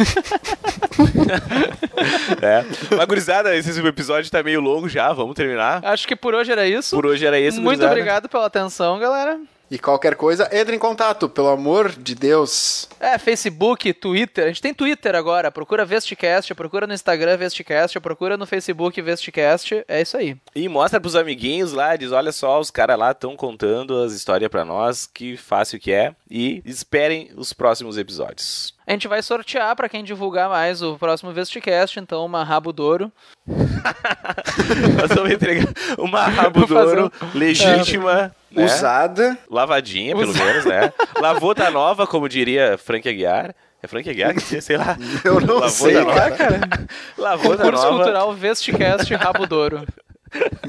é. 2.42 2.64
Mas, 2.96 3.06
gurizada, 3.06 3.54
esse 3.56 3.86
episódio 3.86 4.30
tá 4.30 4.42
meio 4.42 4.60
longo 4.60 4.88
já, 4.88 5.12
vamos 5.12 5.34
terminar. 5.34 5.84
Acho 5.84 6.06
que 6.08 6.16
por 6.16 6.34
hoje 6.34 6.50
era 6.52 6.66
isso. 6.66 6.96
Por 6.96 7.04
hoje 7.06 7.24
era 7.26 7.38
esse, 7.38 7.58
Muito 7.58 7.66
gurizada. 7.78 7.92
obrigado 7.92 8.28
pela 8.28 8.46
atenção, 8.46 8.98
galera. 8.98 9.38
E 9.70 9.78
qualquer 9.78 10.16
coisa, 10.16 10.48
entre 10.52 10.74
em 10.74 10.78
contato, 10.78 11.28
pelo 11.28 11.48
amor 11.48 11.90
de 11.90 12.14
Deus. 12.16 12.88
É, 12.98 13.16
Facebook, 13.18 13.92
Twitter. 13.92 14.44
A 14.44 14.48
gente 14.48 14.60
tem 14.60 14.74
Twitter 14.74 15.14
agora. 15.14 15.52
Procura 15.52 15.84
Vestcast, 15.84 16.52
procura 16.56 16.88
no 16.88 16.92
Instagram 16.92 17.36
Vestcast, 17.36 18.00
procura 18.00 18.36
no 18.36 18.46
Facebook 18.46 19.00
Vestcast. 19.00 19.84
É 19.86 20.00
isso 20.00 20.16
aí. 20.16 20.36
E 20.56 20.68
mostra 20.68 21.00
pros 21.00 21.14
amiguinhos 21.14 21.72
lá, 21.72 21.94
diz, 21.94 22.10
olha 22.10 22.32
só, 22.32 22.58
os 22.58 22.70
caras 22.70 22.98
lá 22.98 23.12
estão 23.12 23.36
contando 23.36 24.02
as 24.02 24.12
histórias 24.12 24.50
pra 24.50 24.64
nós, 24.64 25.06
que 25.06 25.36
fácil 25.36 25.78
que 25.78 25.92
é. 25.92 26.16
E 26.28 26.60
esperem 26.64 27.30
os 27.36 27.52
próximos 27.52 27.96
episódios. 27.96 28.74
A 28.86 28.92
gente 28.92 29.06
vai 29.06 29.22
sortear 29.22 29.76
pra 29.76 29.88
quem 29.88 30.02
divulgar 30.02 30.48
mais 30.48 30.82
o 30.82 30.98
próximo 30.98 31.30
Vestcast, 31.32 32.00
então 32.00 32.26
uma 32.26 32.42
rabo 32.42 32.72
d'ouro. 32.72 33.12
Nós 33.46 35.10
vamos 35.14 35.30
entregar 35.30 35.68
uma 35.96 36.26
rabudouro 36.26 37.10
fazer 37.12 37.38
legítima, 37.38 38.34
né? 38.50 38.64
Usada. 38.64 39.38
lavadinha, 39.50 40.16
pelo 40.16 40.34
menos, 40.34 40.64
né? 40.64 40.92
Lavou 41.20 41.54
tá 41.54 41.70
nova, 41.70 42.06
como 42.06 42.28
diria 42.28 42.76
Frank 42.78 43.08
Aguiar. 43.08 43.54
É 43.82 43.86
Frank 43.86 44.08
Aguiar 44.10 44.34
que 44.34 44.60
sei 44.60 44.76
lá. 44.76 44.96
Eu 45.24 45.40
não 45.40 45.54
Lavou 45.54 45.70
sei, 45.70 45.94
tá 45.94 46.04
nova. 46.04 46.30
cara. 46.32 46.60
Lavou 47.16 47.56
Concurso 47.56 47.82
nova. 47.84 47.96
Cultural 47.96 48.32
Vestcast 48.34 49.14
Rabo 49.14 49.46
d'Ouro. 49.46 49.86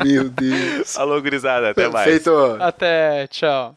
Meu 0.04 0.30
Deus. 0.30 0.98
Alô, 0.98 1.22
gurizada, 1.22 1.72
até 1.72 1.88
mais. 1.89 2.06
Perfeito. 2.06 2.58
Até, 2.60 3.28
tchau. 3.28 3.74